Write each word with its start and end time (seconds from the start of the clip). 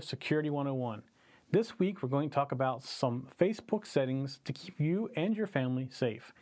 of 0.00 0.08
Security 0.08 0.48
101. 0.48 1.02
This 1.52 1.78
week, 1.78 2.02
we're 2.02 2.08
going 2.08 2.30
to 2.30 2.34
talk 2.34 2.52
about 2.52 2.82
some 2.82 3.28
Facebook 3.38 3.86
settings 3.86 4.40
to 4.46 4.52
keep 4.54 4.80
you 4.80 5.10
and 5.14 5.36
your 5.36 5.46
family 5.46 5.88
safe. 5.90 6.32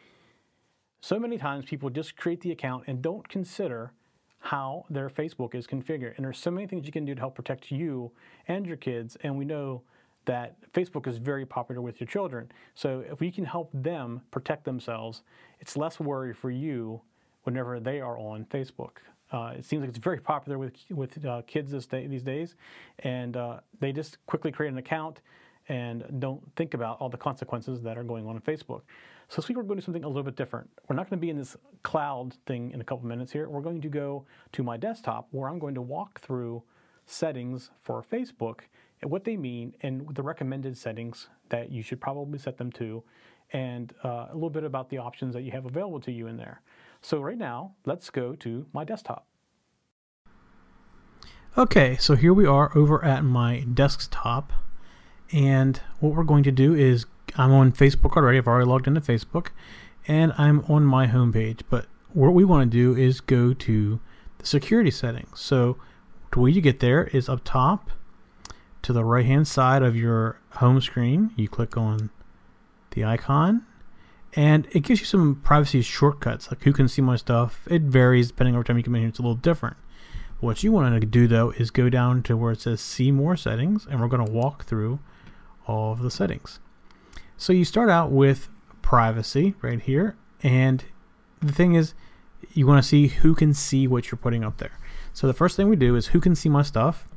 So 1.01 1.19
many 1.19 1.39
times, 1.39 1.65
people 1.65 1.91
just 1.91 2.17
create 2.17 2.41
the 2.41 2.53
account 2.53 2.84
and 2.87 3.03
don't 3.03 3.29
consider 3.29 3.93
how 4.39 4.84
their 4.91 5.11
Facebook 5.11 5.57
is 5.57 5.67
configured. 5.67 6.15
And 6.17 6.25
there's 6.25 6.39
so 6.39 6.53
many 6.53 6.69
things 6.69 6.87
you 6.87 6.93
can 6.93 7.05
do 7.05 7.17
to 7.17 7.21
help 7.21 7.34
protect 7.34 7.73
you 7.73 8.12
and 8.47 8.65
your 8.65 8.77
kids. 8.77 9.17
And 9.25 9.37
we 9.37 9.45
know 9.45 9.83
that 10.27 10.55
Facebook 10.73 11.09
is 11.09 11.19
very 11.19 11.45
popular 11.45 11.83
with 11.83 11.98
your 11.98 12.06
children. 12.06 12.53
So 12.77 13.03
if 13.11 13.19
we 13.19 13.33
can 13.33 13.45
help 13.45 13.70
them 13.75 14.20
protect 14.31 14.65
themselves, 14.67 15.23
it's 15.59 15.77
less 15.77 15.98
worry 15.98 16.33
for 16.33 16.53
you 16.53 17.01
whenever 17.43 17.81
they 17.81 18.01
are 18.01 18.17
on 18.19 18.45
Facebook. 18.45 18.98
Uh, 19.31 19.53
it 19.57 19.65
seems 19.65 19.81
like 19.81 19.91
it's 19.91 19.99
very 19.99 20.21
popular 20.21 20.59
with 20.59 20.73
with 20.91 21.25
uh, 21.25 21.43
kids 21.47 21.87
day, 21.87 22.07
these 22.07 22.23
days, 22.23 22.55
and 23.01 23.37
uh, 23.37 23.61
they 23.81 23.93
just 23.93 24.25
quickly 24.27 24.51
create 24.51 24.73
an 24.73 24.79
account 24.79 25.21
and 25.69 26.05
don't 26.19 26.41
think 26.57 26.75
about 26.75 26.99
all 26.99 27.09
the 27.09 27.17
consequences 27.17 27.83
that 27.83 27.98
are 27.98 28.05
going 28.05 28.27
on 28.27 28.37
on 28.37 28.41
Facebook. 28.41 28.83
So 29.29 29.37
this 29.37 29.48
week 29.48 29.59
we're 29.59 29.65
going 29.65 29.77
to 29.77 29.83
do 29.83 29.85
something 29.85 30.05
a 30.05 30.09
little 30.09 30.23
bit 30.23 30.37
different. 30.37 30.70
We're 30.89 30.97
not 30.97 31.11
going 31.11 31.19
to 31.19 31.20
be 31.20 31.29
in 31.29 31.37
this 31.37 31.57
cloud 31.83 32.35
thing 32.47 32.70
in 32.70 32.81
a 32.81 32.85
couple 32.85 33.07
minutes 33.07 33.31
here. 33.31 33.48
We're 33.51 33.61
going 33.61 33.83
to 33.83 33.89
go 33.89 34.25
to 34.53 34.62
my 34.62 34.79
desktop 34.79 35.29
where 35.31 35.51
I'm 35.51 35.59
going 35.59 35.75
to 35.75 35.83
walk 35.83 36.20
through 36.20 36.63
settings 37.05 37.70
for 37.83 38.03
Facebook 38.03 38.61
and 39.03 39.11
what 39.11 39.25
they 39.25 39.37
mean 39.37 39.75
and 39.83 40.09
the 40.15 40.23
recommended 40.23 40.77
settings 40.77 41.29
that 41.51 41.70
you 41.70 41.83
should 41.83 42.01
probably 42.01 42.39
set 42.39 42.57
them 42.57 42.73
to 42.73 43.03
and 43.53 43.92
uh, 44.05 44.27
a 44.31 44.35
little 44.35 44.51
bit 44.51 44.65
about 44.65 44.89
the 44.91 44.98
options 44.98 45.35
that 45.35 45.42
you 45.42 45.51
have 45.51 45.67
available 45.67 46.01
to 46.01 46.13
you 46.13 46.27
in 46.27 46.37
there. 46.37 46.61
So 47.01 47.21
right 47.21 47.39
now, 47.39 47.75
let's 47.87 48.11
go 48.11 48.35
to 48.37 48.67
my 48.73 48.85
desktop. 48.85 49.27
Okay, 51.57 51.97
so 51.97 52.15
here 52.15 52.35
we 52.35 52.47
are 52.47 52.77
over 52.77 53.05
at 53.05 53.25
my 53.25 53.61
desktop. 53.73 54.53
And 55.33 55.81
what 56.01 56.15
we're 56.15 56.25
going 56.25 56.45
to 56.45 56.53
do 56.53 56.75
is, 56.75 57.07
I'm 57.37 57.53
on 57.53 57.73
Facebook 57.73 58.17
already. 58.17 58.39
I've 58.39 58.47
already 58.47 58.67
logged 58.67 58.87
into 58.87 59.01
Facebook. 59.01 59.49
And 60.07 60.33
I'm 60.39 60.65
on 60.69 60.85
my 60.85 61.07
homepage. 61.07 61.63
But 61.69 61.87
what 62.13 62.35
we 62.35 62.45
want 62.45 62.71
to 62.71 62.77
do 62.77 62.99
is 62.99 63.21
go 63.21 63.53
to 63.53 64.01
the 64.39 64.47
security 64.47 64.91
settings. 64.91 65.41
So 65.41 65.79
the 66.33 66.41
way 66.41 66.51
you 66.51 66.61
get 66.61 66.81
there 66.81 67.05
is 67.05 67.29
up 67.29 67.43
top 67.45 67.91
to 68.83 68.93
the 68.93 69.05
right 69.05 69.27
hand 69.27 69.49
side 69.49 69.83
of 69.83 69.97
your 69.97 70.41
home 70.53 70.81
screen. 70.81 71.33
You 71.37 71.49
click 71.49 71.77
on 71.77 72.11
the 72.93 73.05
icon 73.05 73.67
and 74.39 74.69
it 74.70 74.84
gives 74.84 75.00
you 75.00 75.06
some 75.06 75.34
privacy 75.42 75.83
shortcuts, 75.83 76.48
like 76.48 76.62
who 76.62 76.72
can 76.72 76.86
see 76.86 77.03
my 77.03 77.17
stuff. 77.17 77.67
It 77.69 77.83
varies 77.83 78.28
depending 78.28 78.55
on 78.55 78.61
what 78.61 78.69
time 78.69 78.77
you 78.77 78.84
come 78.84 78.95
in 78.95 79.00
here. 79.00 79.08
It's 79.08 79.19
a 79.19 79.22
little 79.22 79.34
different. 79.34 79.77
What 80.39 80.62
you 80.62 80.70
want 80.70 81.00
to 81.00 81.05
do 81.05 81.27
though 81.27 81.50
is 81.50 81.72
go 81.72 81.89
down 81.89 82.22
to 82.22 82.36
where 82.36 82.53
it 82.53 82.61
says 82.61 82.80
see 82.80 83.11
more 83.11 83.36
settings 83.36 83.84
and 83.91 84.00
we're 84.00 84.06
going 84.06 84.25
to 84.25 84.30
walk 84.30 84.64
through 84.64 85.00
all 85.67 85.91
of 85.91 86.03
the 86.03 86.11
settings. 86.12 86.61
So 87.36 87.53
you 87.53 87.64
start 87.64 87.91
out 87.91 88.12
with 88.12 88.48
privacy 88.80 89.56
right 89.61 89.80
here 89.80 90.14
and 90.41 90.84
the 91.41 91.52
thing 91.52 91.74
is 91.74 91.95
you 92.52 92.64
want 92.64 92.80
to 92.80 92.89
see 92.89 93.08
who 93.08 93.34
can 93.34 93.52
see 93.52 93.89
what 93.89 94.08
you're 94.08 94.18
putting 94.18 94.45
up 94.45 94.58
there. 94.58 94.79
So 95.14 95.27
the 95.27 95.34
first 95.34 95.57
thing 95.57 95.68
we 95.68 95.74
do 95.74 95.96
is 95.96 96.07
who 96.07 96.20
can 96.20 96.36
see 96.36 96.48
my 96.48 96.63
stuff 96.63 97.08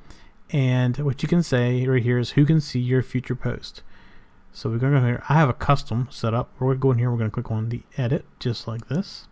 and 0.50 0.98
what 0.98 1.22
you 1.22 1.30
can 1.30 1.44
say 1.44 1.86
right 1.86 2.02
here 2.02 2.18
is 2.18 2.32
who 2.32 2.48
can 2.48 2.60
see 2.60 2.80
your 2.80 3.04
future 3.04 3.36
post. 3.36 3.84
So 4.54 4.70
we're 4.70 4.78
going 4.78 4.94
to 4.94 5.00
go 5.00 5.06
here. 5.06 5.24
I 5.30 5.36
have 5.36 5.50
a 5.50 5.54
custom 5.54 6.08
set 6.12 6.34
up. 6.34 6.52
We're 6.60 6.68
going 6.68 6.78
to 6.78 6.82
go 6.82 6.92
in 6.92 6.98
here. 7.00 7.12
We're 7.12 7.18
going 7.18 7.30
to 7.30 7.34
click 7.34 7.52
on 7.52 7.70
the 7.70 7.84
edit 7.98 8.26
just 8.40 8.68
like 8.68 8.88
this. 8.88 9.28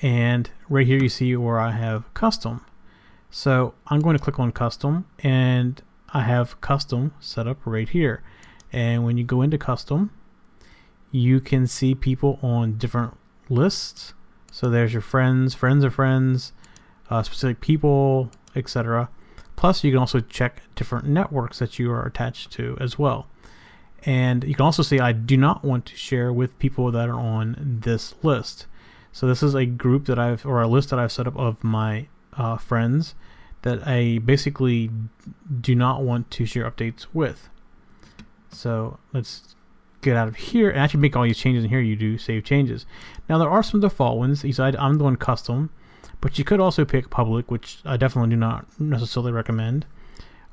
And 0.00 0.48
right 0.68 0.86
here 0.86 1.02
you 1.02 1.08
see 1.08 1.34
where 1.36 1.58
I 1.58 1.72
have 1.72 2.12
custom. 2.14 2.64
So 3.30 3.74
I'm 3.88 4.00
going 4.00 4.16
to 4.16 4.22
click 4.22 4.38
on 4.38 4.52
custom 4.52 5.06
and 5.18 5.82
I 6.10 6.22
have 6.22 6.60
custom 6.60 7.12
set 7.20 7.48
up 7.48 7.58
right 7.64 7.88
here. 7.88 8.22
And 8.72 9.04
when 9.04 9.18
you 9.18 9.24
go 9.24 9.42
into 9.42 9.58
custom, 9.58 10.12
you 11.10 11.40
can 11.40 11.66
see 11.66 11.94
people 11.94 12.38
on 12.42 12.78
different 12.78 13.16
lists. 13.48 14.14
So 14.52 14.70
there's 14.70 14.92
your 14.92 15.02
friends, 15.02 15.54
friends 15.54 15.84
of 15.84 15.94
friends, 15.94 16.52
uh, 17.10 17.22
specific 17.22 17.60
people, 17.60 18.30
etc. 18.54 19.08
Plus, 19.56 19.82
you 19.82 19.90
can 19.90 19.98
also 19.98 20.20
check 20.20 20.62
different 20.76 21.06
networks 21.06 21.58
that 21.58 21.78
you 21.78 21.90
are 21.90 22.06
attached 22.06 22.52
to 22.52 22.76
as 22.80 22.98
well. 22.98 23.26
And 24.04 24.44
you 24.44 24.54
can 24.54 24.64
also 24.64 24.82
see 24.82 25.00
I 25.00 25.12
do 25.12 25.36
not 25.36 25.64
want 25.64 25.86
to 25.86 25.96
share 25.96 26.32
with 26.32 26.58
people 26.58 26.90
that 26.92 27.08
are 27.08 27.18
on 27.18 27.78
this 27.82 28.14
list. 28.22 28.66
So 29.12 29.26
this 29.26 29.42
is 29.42 29.54
a 29.54 29.66
group 29.66 30.06
that 30.06 30.18
I've, 30.18 30.46
or 30.46 30.62
a 30.62 30.68
list 30.68 30.90
that 30.90 30.98
I've 30.98 31.12
set 31.12 31.26
up 31.26 31.36
of 31.36 31.62
my 31.64 32.06
uh, 32.34 32.56
friends 32.56 33.14
that 33.62 33.86
I 33.86 34.18
basically 34.18 34.90
do 35.60 35.74
not 35.74 36.02
want 36.02 36.30
to 36.32 36.46
share 36.46 36.70
updates 36.70 37.06
with. 37.12 37.48
So 38.50 38.98
let's 39.12 39.56
get 40.00 40.16
out 40.16 40.28
of 40.28 40.36
here 40.36 40.70
and 40.70 40.78
actually 40.78 41.00
make 41.00 41.16
all 41.16 41.24
these 41.24 41.38
changes 41.38 41.64
in 41.64 41.70
here. 41.70 41.80
You 41.80 41.96
do 41.96 42.18
save 42.18 42.44
changes. 42.44 42.86
Now 43.28 43.38
there 43.38 43.50
are 43.50 43.62
some 43.62 43.80
default 43.80 44.18
ones. 44.18 44.44
You 44.44 44.52
said 44.52 44.76
I'm 44.76 44.98
doing 44.98 45.16
custom, 45.16 45.70
but 46.20 46.38
you 46.38 46.44
could 46.44 46.60
also 46.60 46.84
pick 46.84 47.10
public, 47.10 47.50
which 47.50 47.78
I 47.84 47.96
definitely 47.96 48.30
do 48.30 48.36
not 48.36 48.66
necessarily 48.80 49.32
recommend. 49.32 49.86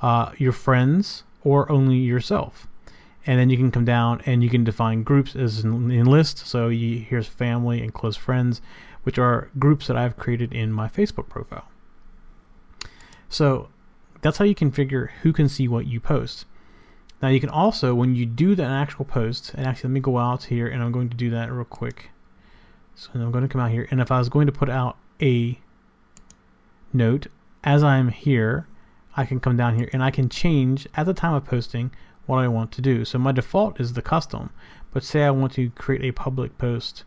Uh, 0.02 0.32
your 0.38 0.52
friends 0.52 1.24
or 1.44 1.72
only 1.72 1.98
yourself 1.98 2.68
and 3.26 3.40
then 3.40 3.50
you 3.50 3.58
can 3.58 3.72
come 3.72 3.86
down 3.86 4.22
and 4.26 4.44
you 4.44 4.50
can 4.50 4.64
define 4.64 5.04
groups 5.04 5.36
as 5.36 5.64
in, 5.64 6.06
list. 6.06 6.40
So 6.40 6.68
you, 6.68 7.00
here's 7.00 7.28
family 7.28 7.82
and 7.82 7.94
close 7.94 8.16
friends, 8.16 8.62
which 9.04 9.18
are 9.18 9.50
groups 9.58 9.88
that 9.88 9.98
I've 9.98 10.18
created 10.18 10.54
in 10.54 10.72
my 10.72 10.88
Facebook 10.88 11.28
profile. 11.28 11.68
So 13.30 13.70
that's 14.22 14.38
how 14.38 14.46
you 14.46 14.56
configure 14.56 15.10
who 15.24 15.34
can 15.34 15.50
see 15.50 15.68
what 15.68 15.88
you 15.88 16.00
post. 16.00 16.46
Now 17.22 17.30
you 17.30 17.40
can 17.40 17.50
also, 17.50 17.96
when 17.96 18.16
you 18.16 18.26
do 18.26 18.56
that 18.56 18.70
actual 18.70 19.06
post, 19.06 19.54
and 19.56 19.66
actually 19.66 19.90
let 19.90 19.94
me 19.94 20.00
go 20.00 20.18
out 20.18 20.46
here 20.46 20.68
and 20.68 20.84
I'm 20.84 20.92
going 20.92 21.10
to 21.10 21.18
do 21.18 21.30
that 21.32 21.52
real 21.52 21.66
quick. 21.66 22.10
So 22.94 23.10
I'm 23.14 23.32
going 23.32 23.44
to 23.44 23.50
come 23.50 23.60
out 23.60 23.72
here, 23.72 23.88
and 23.92 24.00
if 24.00 24.12
I 24.12 24.20
was 24.20 24.30
going 24.30 24.46
to 24.46 24.54
put 24.54 24.70
out 24.70 24.98
a 25.22 25.60
note 26.94 27.28
as 27.64 27.84
I'm 27.84 28.10
here, 28.10 28.68
I 29.18 29.26
can 29.26 29.40
come 29.40 29.58
down 29.58 29.76
here 29.76 29.90
and 29.92 30.04
I 30.04 30.12
can 30.12 30.30
change 30.30 30.88
at 30.96 31.06
the 31.06 31.14
time 31.14 31.34
of 31.34 31.46
posting 31.46 31.92
what 32.26 32.40
I 32.40 32.48
want 32.48 32.72
to 32.74 32.82
do. 32.82 33.06
So 33.06 33.18
my 33.18 33.32
default 33.32 33.80
is 33.80 33.94
the 33.94 34.02
custom, 34.02 34.50
but 34.92 35.04
say 35.04 35.24
I 35.24 35.32
want 35.32 35.54
to 35.54 35.70
create 35.72 36.04
a 36.04 36.12
public 36.12 36.58
post, 36.58 37.04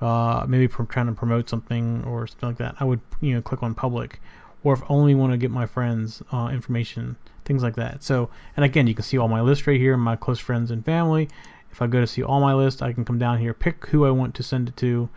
uh, 0.00 0.44
maybe 0.48 0.68
trying 0.68 1.06
to 1.06 1.12
promote 1.12 1.48
something 1.48 2.04
or 2.04 2.26
something 2.26 2.48
like 2.50 2.58
that, 2.58 2.76
I 2.80 2.84
would 2.84 3.00
you 3.20 3.34
know 3.34 3.42
click 3.42 3.62
on 3.62 3.74
public, 3.74 4.20
or 4.64 4.74
if 4.74 4.82
I 4.82 4.86
only 4.88 5.14
want 5.14 5.32
to 5.32 5.38
get 5.38 5.50
my 5.50 5.66
friends 5.66 6.22
uh, 6.32 6.50
information, 6.52 7.16
things 7.44 7.62
like 7.62 7.76
that. 7.76 8.02
So 8.02 8.30
and 8.56 8.64
again, 8.64 8.86
you 8.86 8.94
can 8.94 9.04
see 9.04 9.18
all 9.18 9.28
my 9.28 9.40
list 9.40 9.66
right 9.66 9.80
here, 9.80 9.96
my 9.96 10.16
close 10.16 10.38
friends 10.38 10.70
and 10.70 10.84
family. 10.84 11.28
If 11.70 11.80
I 11.80 11.86
go 11.86 12.00
to 12.00 12.06
see 12.06 12.22
all 12.22 12.40
my 12.40 12.54
list, 12.54 12.82
I 12.82 12.92
can 12.92 13.04
come 13.04 13.18
down 13.18 13.38
here, 13.38 13.54
pick 13.54 13.86
who 13.86 14.04
I 14.04 14.10
want 14.10 14.34
to 14.34 14.42
send 14.42 14.68
it 14.68 14.76
to, 14.78 15.08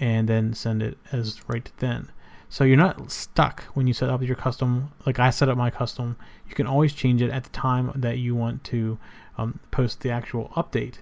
and 0.00 0.26
then 0.28 0.54
send 0.54 0.82
it 0.82 0.96
as 1.12 1.46
right 1.48 1.70
then. 1.78 2.10
So 2.50 2.64
you're 2.64 2.76
not 2.76 3.10
stuck 3.10 3.64
when 3.74 3.86
you 3.86 3.92
set 3.92 4.08
up 4.08 4.22
your 4.22 4.36
custom, 4.36 4.92
like 5.04 5.18
I 5.18 5.30
set 5.30 5.48
up 5.48 5.58
my 5.58 5.70
custom. 5.70 6.16
You 6.48 6.54
can 6.54 6.66
always 6.66 6.94
change 6.94 7.20
it 7.20 7.30
at 7.30 7.44
the 7.44 7.50
time 7.50 7.92
that 7.94 8.18
you 8.18 8.34
want 8.34 8.64
to 8.64 8.98
um, 9.36 9.60
post 9.70 10.00
the 10.00 10.10
actual 10.10 10.50
update. 10.56 10.96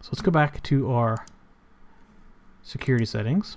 So 0.00 0.08
let's 0.12 0.22
go 0.22 0.30
back 0.30 0.62
to 0.64 0.90
our 0.90 1.24
security 2.62 3.04
settings. 3.04 3.56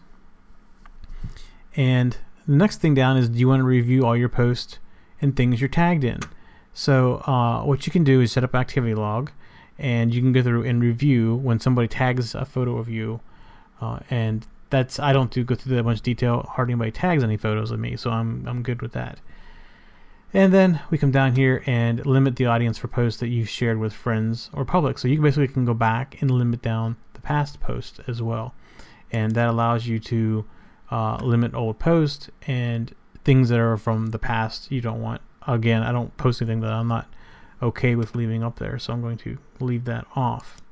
And 1.75 2.17
the 2.47 2.55
next 2.55 2.77
thing 2.77 2.93
down 2.93 3.17
is 3.17 3.29
do 3.29 3.39
you 3.39 3.47
want 3.47 3.61
to 3.61 3.65
review 3.65 4.05
all 4.05 4.15
your 4.15 4.29
posts 4.29 4.79
and 5.21 5.35
things 5.35 5.61
you're 5.61 5.69
tagged 5.69 6.03
in? 6.03 6.19
So 6.73 7.17
uh, 7.25 7.63
what 7.63 7.87
you 7.87 7.91
can 7.91 8.03
do 8.03 8.21
is 8.21 8.31
set 8.31 8.43
up 8.43 8.53
activity 8.53 8.93
log 8.93 9.31
and 9.79 10.13
you 10.13 10.21
can 10.21 10.31
go 10.31 10.43
through 10.43 10.63
and 10.65 10.81
review 10.81 11.35
when 11.35 11.59
somebody 11.59 11.87
tags 11.87 12.35
a 12.35 12.45
photo 12.45 12.77
of 12.77 12.89
you 12.89 13.21
uh, 13.81 13.99
and 14.09 14.45
that's 14.73 14.99
I 14.99 15.13
don't 15.13 15.29
do 15.29 15.43
go 15.43 15.53
through 15.53 15.75
that 15.75 15.83
much 15.83 16.01
detail. 16.01 16.49
Hardly 16.51 16.73
anybody 16.73 16.91
tags 16.91 17.23
any 17.23 17.37
photos 17.37 17.69
of 17.69 17.79
me, 17.79 17.95
so 17.95 18.09
I'm 18.09 18.45
I'm 18.47 18.63
good 18.63 18.81
with 18.81 18.93
that. 18.93 19.19
And 20.33 20.51
then 20.51 20.81
we 20.89 20.97
come 20.97 21.11
down 21.11 21.35
here 21.35 21.63
and 21.67 22.03
limit 22.07 22.37
the 22.37 22.47
audience 22.47 22.79
for 22.79 22.87
posts 22.87 23.19
that 23.19 23.27
you've 23.27 23.49
shared 23.49 23.77
with 23.77 23.93
friends 23.93 24.49
or 24.51 24.65
public. 24.65 24.97
So 24.97 25.07
you 25.07 25.21
basically 25.21 25.47
can 25.47 25.63
go 25.63 25.75
back 25.75 26.19
and 26.21 26.31
limit 26.31 26.63
down 26.63 26.95
the 27.13 27.21
past 27.21 27.59
posts 27.61 27.99
as 28.07 28.19
well, 28.19 28.55
and 29.11 29.35
that 29.35 29.47
allows 29.47 29.85
you 29.85 29.99
to 29.99 30.45
uh, 30.89 31.17
limit 31.21 31.53
old 31.53 31.77
posts 31.77 32.31
and 32.47 32.95
things 33.23 33.49
that 33.49 33.59
are 33.59 33.77
from 33.77 34.07
the 34.07 34.19
past 34.19 34.71
you 34.71 34.81
don't 34.81 35.01
want. 35.01 35.21
Again, 35.47 35.83
I 35.83 35.91
don't 35.91 36.17
post 36.17 36.41
anything 36.41 36.61
that 36.61 36.71
I'm 36.71 36.87
not 36.87 37.07
okay 37.61 37.93
with 37.93 38.15
leaving 38.15 38.43
up 38.43 38.57
there, 38.57 38.79
so 38.79 38.91
I'm 38.91 39.01
going 39.01 39.17
to 39.19 39.37
leave 39.59 39.85
that 39.85 40.07
off. 40.15 40.62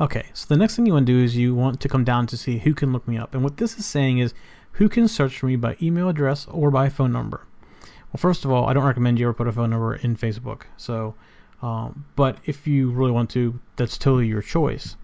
Okay, 0.00 0.26
so 0.32 0.46
the 0.48 0.56
next 0.56 0.76
thing 0.76 0.86
you 0.86 0.92
want 0.92 1.08
to 1.08 1.12
do 1.12 1.24
is 1.24 1.36
you 1.36 1.56
want 1.56 1.80
to 1.80 1.88
come 1.88 2.04
down 2.04 2.28
to 2.28 2.36
see 2.36 2.58
who 2.58 2.72
can 2.72 2.92
look 2.92 3.08
me 3.08 3.18
up. 3.18 3.34
And 3.34 3.42
what 3.42 3.56
this 3.56 3.76
is 3.78 3.84
saying 3.84 4.18
is 4.18 4.32
who 4.72 4.88
can 4.88 5.08
search 5.08 5.38
for 5.38 5.46
me 5.46 5.56
by 5.56 5.76
email 5.82 6.08
address 6.08 6.46
or 6.48 6.70
by 6.70 6.88
phone 6.88 7.10
number. 7.10 7.46
Well, 7.82 8.18
first 8.18 8.44
of 8.44 8.52
all, 8.52 8.66
I 8.66 8.72
don't 8.72 8.84
recommend 8.84 9.18
you 9.18 9.26
ever 9.26 9.34
put 9.34 9.48
a 9.48 9.52
phone 9.52 9.70
number 9.70 9.96
in 9.96 10.16
Facebook. 10.16 10.62
So, 10.76 11.16
um, 11.62 12.04
but 12.14 12.38
if 12.44 12.64
you 12.64 12.92
really 12.92 13.10
want 13.10 13.28
to, 13.30 13.58
that's 13.74 13.98
totally 13.98 14.28
your 14.28 14.40
choice. 14.40 14.96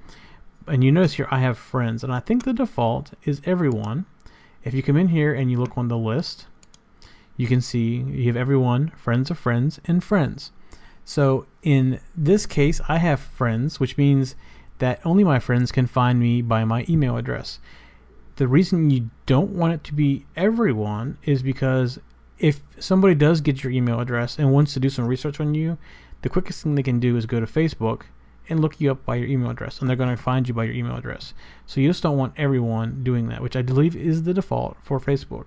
And 0.68 0.84
you 0.84 0.92
notice 0.92 1.14
here 1.14 1.28
I 1.28 1.40
have 1.40 1.58
friends, 1.58 2.04
and 2.04 2.12
I 2.12 2.20
think 2.20 2.44
the 2.44 2.52
default 2.52 3.14
is 3.24 3.42
everyone. 3.44 4.06
If 4.62 4.74
you 4.74 4.82
come 4.82 4.96
in 4.96 5.08
here 5.08 5.34
and 5.34 5.50
you 5.50 5.58
look 5.58 5.76
on 5.76 5.88
the 5.88 5.98
list, 5.98 6.46
you 7.36 7.48
can 7.48 7.60
see 7.60 7.96
you 7.96 8.26
have 8.26 8.36
everyone, 8.36 8.92
friends 8.96 9.28
of 9.28 9.38
friends, 9.40 9.80
and 9.86 10.04
friends. 10.04 10.52
So 11.04 11.46
in 11.62 12.00
this 12.16 12.46
case, 12.46 12.80
I 12.88 12.98
have 12.98 13.20
friends, 13.20 13.80
which 13.80 13.98
means 13.98 14.36
that 14.78 15.00
only 15.04 15.24
my 15.24 15.38
friends 15.38 15.72
can 15.72 15.86
find 15.86 16.18
me 16.18 16.42
by 16.42 16.64
my 16.64 16.84
email 16.88 17.16
address. 17.16 17.60
The 18.36 18.48
reason 18.48 18.90
you 18.90 19.10
don't 19.26 19.50
want 19.50 19.74
it 19.74 19.84
to 19.84 19.94
be 19.94 20.26
everyone 20.36 21.18
is 21.22 21.42
because 21.42 21.98
if 22.38 22.60
somebody 22.78 23.14
does 23.14 23.40
get 23.40 23.62
your 23.62 23.72
email 23.72 24.00
address 24.00 24.38
and 24.38 24.52
wants 24.52 24.74
to 24.74 24.80
do 24.80 24.90
some 24.90 25.06
research 25.06 25.40
on 25.40 25.54
you, 25.54 25.78
the 26.22 26.28
quickest 26.28 26.62
thing 26.62 26.74
they 26.74 26.82
can 26.82 26.98
do 26.98 27.16
is 27.16 27.26
go 27.26 27.38
to 27.38 27.46
Facebook 27.46 28.02
and 28.48 28.60
look 28.60 28.80
you 28.80 28.90
up 28.90 29.04
by 29.04 29.14
your 29.16 29.28
email 29.28 29.50
address, 29.50 29.80
and 29.80 29.88
they're 29.88 29.96
going 29.96 30.14
to 30.14 30.22
find 30.22 30.46
you 30.46 30.54
by 30.54 30.64
your 30.64 30.74
email 30.74 30.96
address. 30.96 31.32
So 31.66 31.80
you 31.80 31.88
just 31.88 32.02
don't 32.02 32.18
want 32.18 32.34
everyone 32.36 33.02
doing 33.02 33.28
that, 33.28 33.40
which 33.40 33.56
I 33.56 33.62
believe 33.62 33.96
is 33.96 34.24
the 34.24 34.34
default 34.34 34.76
for 34.82 35.00
Facebook. 35.00 35.46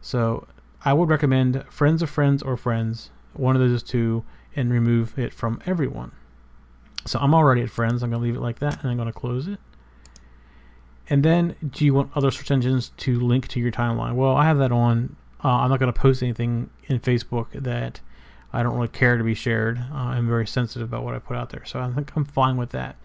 So 0.00 0.46
I 0.84 0.92
would 0.92 1.08
recommend 1.08 1.64
friends 1.68 2.00
of 2.00 2.08
friends 2.08 2.42
or 2.42 2.56
friends, 2.56 3.10
one 3.34 3.56
of 3.56 3.60
those 3.60 3.82
two, 3.82 4.24
and 4.54 4.70
remove 4.70 5.18
it 5.18 5.34
from 5.34 5.60
everyone. 5.66 6.12
So 7.06 7.18
I'm 7.18 7.34
already 7.34 7.62
at 7.62 7.70
friends. 7.70 8.02
I'm 8.02 8.10
going 8.10 8.20
to 8.20 8.26
leave 8.26 8.36
it 8.36 8.40
like 8.40 8.58
that, 8.58 8.82
and 8.82 8.90
I'm 8.90 8.96
going 8.96 9.12
to 9.12 9.18
close 9.18 9.48
it. 9.48 9.58
And 11.08 11.22
then, 11.24 11.54
do 11.70 11.84
you 11.84 11.94
want 11.94 12.10
other 12.16 12.30
search 12.30 12.50
engines 12.50 12.90
to 12.98 13.20
link 13.20 13.46
to 13.48 13.60
your 13.60 13.70
timeline? 13.70 14.14
Well, 14.14 14.34
I 14.34 14.44
have 14.44 14.58
that 14.58 14.72
on. 14.72 15.16
Uh, 15.44 15.48
I'm 15.48 15.70
not 15.70 15.78
going 15.78 15.92
to 15.92 15.98
post 15.98 16.22
anything 16.22 16.70
in 16.86 16.98
Facebook 16.98 17.52
that 17.52 18.00
I 18.52 18.62
don't 18.62 18.74
really 18.74 18.88
care 18.88 19.16
to 19.16 19.22
be 19.22 19.34
shared. 19.34 19.78
Uh, 19.78 19.94
I'm 19.94 20.26
very 20.26 20.46
sensitive 20.46 20.88
about 20.88 21.04
what 21.04 21.14
I 21.14 21.18
put 21.18 21.36
out 21.36 21.50
there, 21.50 21.64
so 21.64 21.78
I 21.78 21.90
think 21.92 22.12
I'm 22.16 22.24
fine 22.24 22.56
with 22.56 22.70
that. 22.70 22.96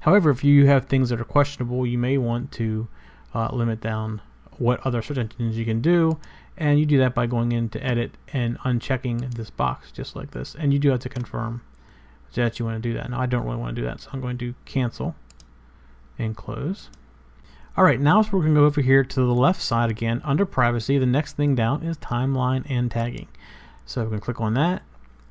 However, 0.00 0.30
if 0.30 0.44
you 0.44 0.66
have 0.66 0.86
things 0.86 1.08
that 1.10 1.20
are 1.20 1.24
questionable, 1.24 1.86
you 1.86 1.98
may 1.98 2.18
want 2.18 2.52
to 2.52 2.88
uh, 3.34 3.48
limit 3.52 3.80
down 3.80 4.22
what 4.58 4.84
other 4.86 5.02
search 5.02 5.18
engines 5.18 5.56
you 5.56 5.64
can 5.64 5.80
do, 5.80 6.18
and 6.56 6.78
you 6.78 6.86
do 6.86 6.98
that 6.98 7.14
by 7.14 7.26
going 7.26 7.52
into 7.52 7.82
edit 7.84 8.12
and 8.32 8.58
unchecking 8.60 9.34
this 9.34 9.50
box 9.50 9.90
just 9.90 10.14
like 10.14 10.30
this, 10.30 10.54
and 10.54 10.72
you 10.72 10.78
do 10.78 10.90
have 10.90 11.00
to 11.00 11.08
confirm 11.08 11.62
that 12.34 12.58
you 12.58 12.64
want 12.64 12.82
to 12.82 12.88
do 12.88 12.94
that. 12.94 13.10
Now 13.10 13.20
I 13.20 13.26
don't 13.26 13.44
really 13.44 13.58
want 13.58 13.74
to 13.74 13.80
do 13.82 13.86
that, 13.86 14.00
so 14.00 14.10
I'm 14.12 14.20
going 14.20 14.38
to 14.38 14.54
cancel 14.64 15.14
and 16.18 16.36
close. 16.36 16.90
All 17.76 17.84
right, 17.84 18.00
now 18.00 18.22
so 18.22 18.30
we're 18.32 18.40
going 18.40 18.54
to 18.54 18.60
go 18.60 18.66
over 18.66 18.80
here 18.80 19.04
to 19.04 19.20
the 19.20 19.34
left 19.34 19.62
side 19.62 19.90
again. 19.90 20.20
Under 20.24 20.44
privacy, 20.44 20.98
the 20.98 21.06
next 21.06 21.36
thing 21.36 21.54
down 21.54 21.82
is 21.82 21.96
timeline 21.98 22.64
and 22.68 22.90
tagging. 22.90 23.28
So 23.86 24.04
we 24.04 24.10
can 24.10 24.20
click 24.20 24.40
on 24.40 24.54
that, 24.54 24.82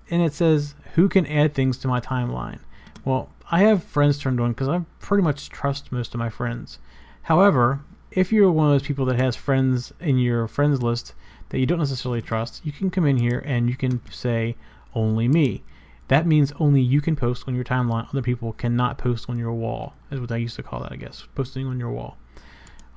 and 0.10 0.22
it 0.22 0.34
says 0.34 0.76
who 0.96 1.08
can 1.10 1.26
add 1.28 1.54
things 1.54 1.78
to 1.80 1.88
my 1.88 2.00
timeline. 2.00 2.60
Well, 3.06 3.30
I 3.52 3.62
have 3.62 3.84
friends 3.84 4.20
turned 4.20 4.40
on 4.40 4.52
because 4.52 4.68
I 4.68 4.82
pretty 5.00 5.24
much 5.24 5.50
trust 5.50 5.92
most 5.92 6.14
of 6.14 6.20
my 6.20 6.30
friends. 6.30 6.80
However, 7.24 7.82
if 8.12 8.32
you're 8.32 8.52
one 8.52 8.68
of 8.68 8.74
those 8.74 8.88
people 8.88 9.06
that 9.06 9.20
has 9.20 9.36
friends 9.36 9.94
in 10.00 10.18
your 10.18 10.48
friends 10.48 10.82
list 10.82 11.14
that 11.50 11.60
you 11.60 11.66
don't 11.66 11.80
necessarily 11.80 12.22
trust, 12.22 12.66
you 12.66 12.72
can 12.72 12.90
come 12.90 13.06
in 13.06 13.18
here 13.18 13.44
and 13.46 13.70
you 13.70 13.76
can 13.76 14.02
say 14.12 14.56
only 14.94 15.28
me. 15.28 15.64
That 16.10 16.26
means 16.26 16.52
only 16.60 16.82
you 16.82 17.02
can 17.02 17.16
post 17.16 17.48
on 17.48 17.56
your 17.56 17.64
timeline. 17.64 18.10
Other 18.10 18.24
people 18.24 18.54
cannot 18.54 18.98
post 18.98 19.30
on 19.30 19.38
your 19.38 19.54
wall, 19.54 19.94
is 20.12 20.20
what 20.20 20.32
I 20.32 20.38
used 20.38 20.56
to 20.58 20.64
call 20.64 20.82
that, 20.82 20.92
I 20.92 20.96
guess, 20.96 21.28
posting 21.36 21.68
on 21.68 21.80
your 21.80 21.92
wall. 21.92 22.18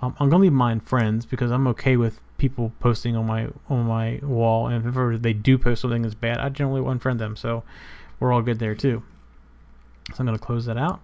Um, 0.00 0.16
I'm 0.18 0.28
gonna 0.28 0.42
leave 0.42 0.52
mine 0.52 0.80
friends 0.80 1.26
because 1.26 1.50
I'm 1.52 1.66
okay 1.68 1.96
with 1.96 2.20
people 2.38 2.72
posting 2.80 3.14
on 3.14 3.26
my 3.26 3.48
on 3.68 3.84
my 3.84 4.18
wall, 4.22 4.66
and 4.66 4.76
if 4.76 4.86
ever 4.86 5.16
they 5.16 5.32
do 5.32 5.58
post 5.58 5.82
something 5.82 6.02
that's 6.02 6.14
bad, 6.14 6.38
I 6.38 6.48
generally 6.48 6.80
unfriend 6.80 7.18
them. 7.18 7.36
So 7.36 7.62
we're 8.18 8.32
all 8.32 8.42
good 8.42 8.58
there 8.58 8.74
too. 8.74 9.02
So 10.08 10.16
I'm 10.18 10.26
gonna 10.26 10.38
close 10.38 10.64
that 10.64 10.78
out, 10.78 11.02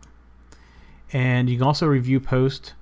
and 1.12 1.48
you 1.48 1.58
can 1.58 1.66
also 1.66 1.86
review 1.86 2.20
post 2.20 2.72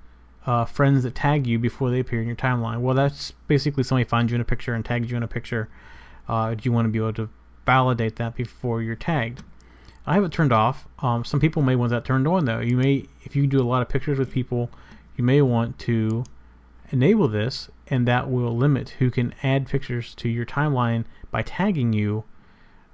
uh, 0.45 0.63
friends 0.63 1.03
that 1.03 1.15
tag 1.15 1.45
you 1.45 1.59
before 1.59 1.91
they 1.91 1.99
appear 1.99 2.21
in 2.21 2.27
your 2.27 2.35
timeline. 2.37 2.79
Well, 2.79 2.95
that's 2.95 3.31
basically 3.47 3.83
somebody 3.83 4.07
finds 4.07 4.31
you 4.31 4.35
in 4.35 4.41
a 4.41 4.45
picture 4.45 4.73
and 4.73 4.85
tags 4.85 5.11
you 5.11 5.17
in 5.17 5.23
a 5.23 5.27
picture. 5.27 5.69
Uh, 6.29 6.55
do 6.55 6.61
you 6.63 6.71
want 6.71 6.85
to 6.85 6.89
be 6.89 6.99
able 6.99 7.13
to 7.13 7.29
validate 7.67 8.15
that 8.15 8.33
before 8.33 8.81
you're 8.81 8.95
tagged. 8.95 9.43
I 10.07 10.15
have 10.15 10.23
it 10.23 10.31
turned 10.31 10.53
off. 10.53 10.87
Um, 10.99 11.25
some 11.25 11.41
people 11.41 11.61
may 11.61 11.75
want 11.75 11.91
that 11.91 12.05
turned 12.05 12.27
on 12.27 12.45
though. 12.45 12.61
You 12.61 12.77
may, 12.77 13.05
if 13.23 13.35
you 13.35 13.45
do 13.45 13.59
a 13.59 13.67
lot 13.67 13.81
of 13.81 13.89
pictures 13.89 14.17
with 14.17 14.31
people, 14.31 14.71
you 15.17 15.23
may 15.23 15.41
want 15.41 15.77
to 15.79 16.23
enable 16.91 17.27
this, 17.27 17.69
and 17.87 18.07
that 18.07 18.31
will 18.31 18.55
limit 18.55 18.91
who 18.99 19.11
can 19.11 19.35
add 19.43 19.67
pictures 19.67 20.15
to 20.15 20.29
your 20.29 20.45
timeline 20.45 21.03
by 21.29 21.41
tagging 21.41 21.91
you 21.91 22.23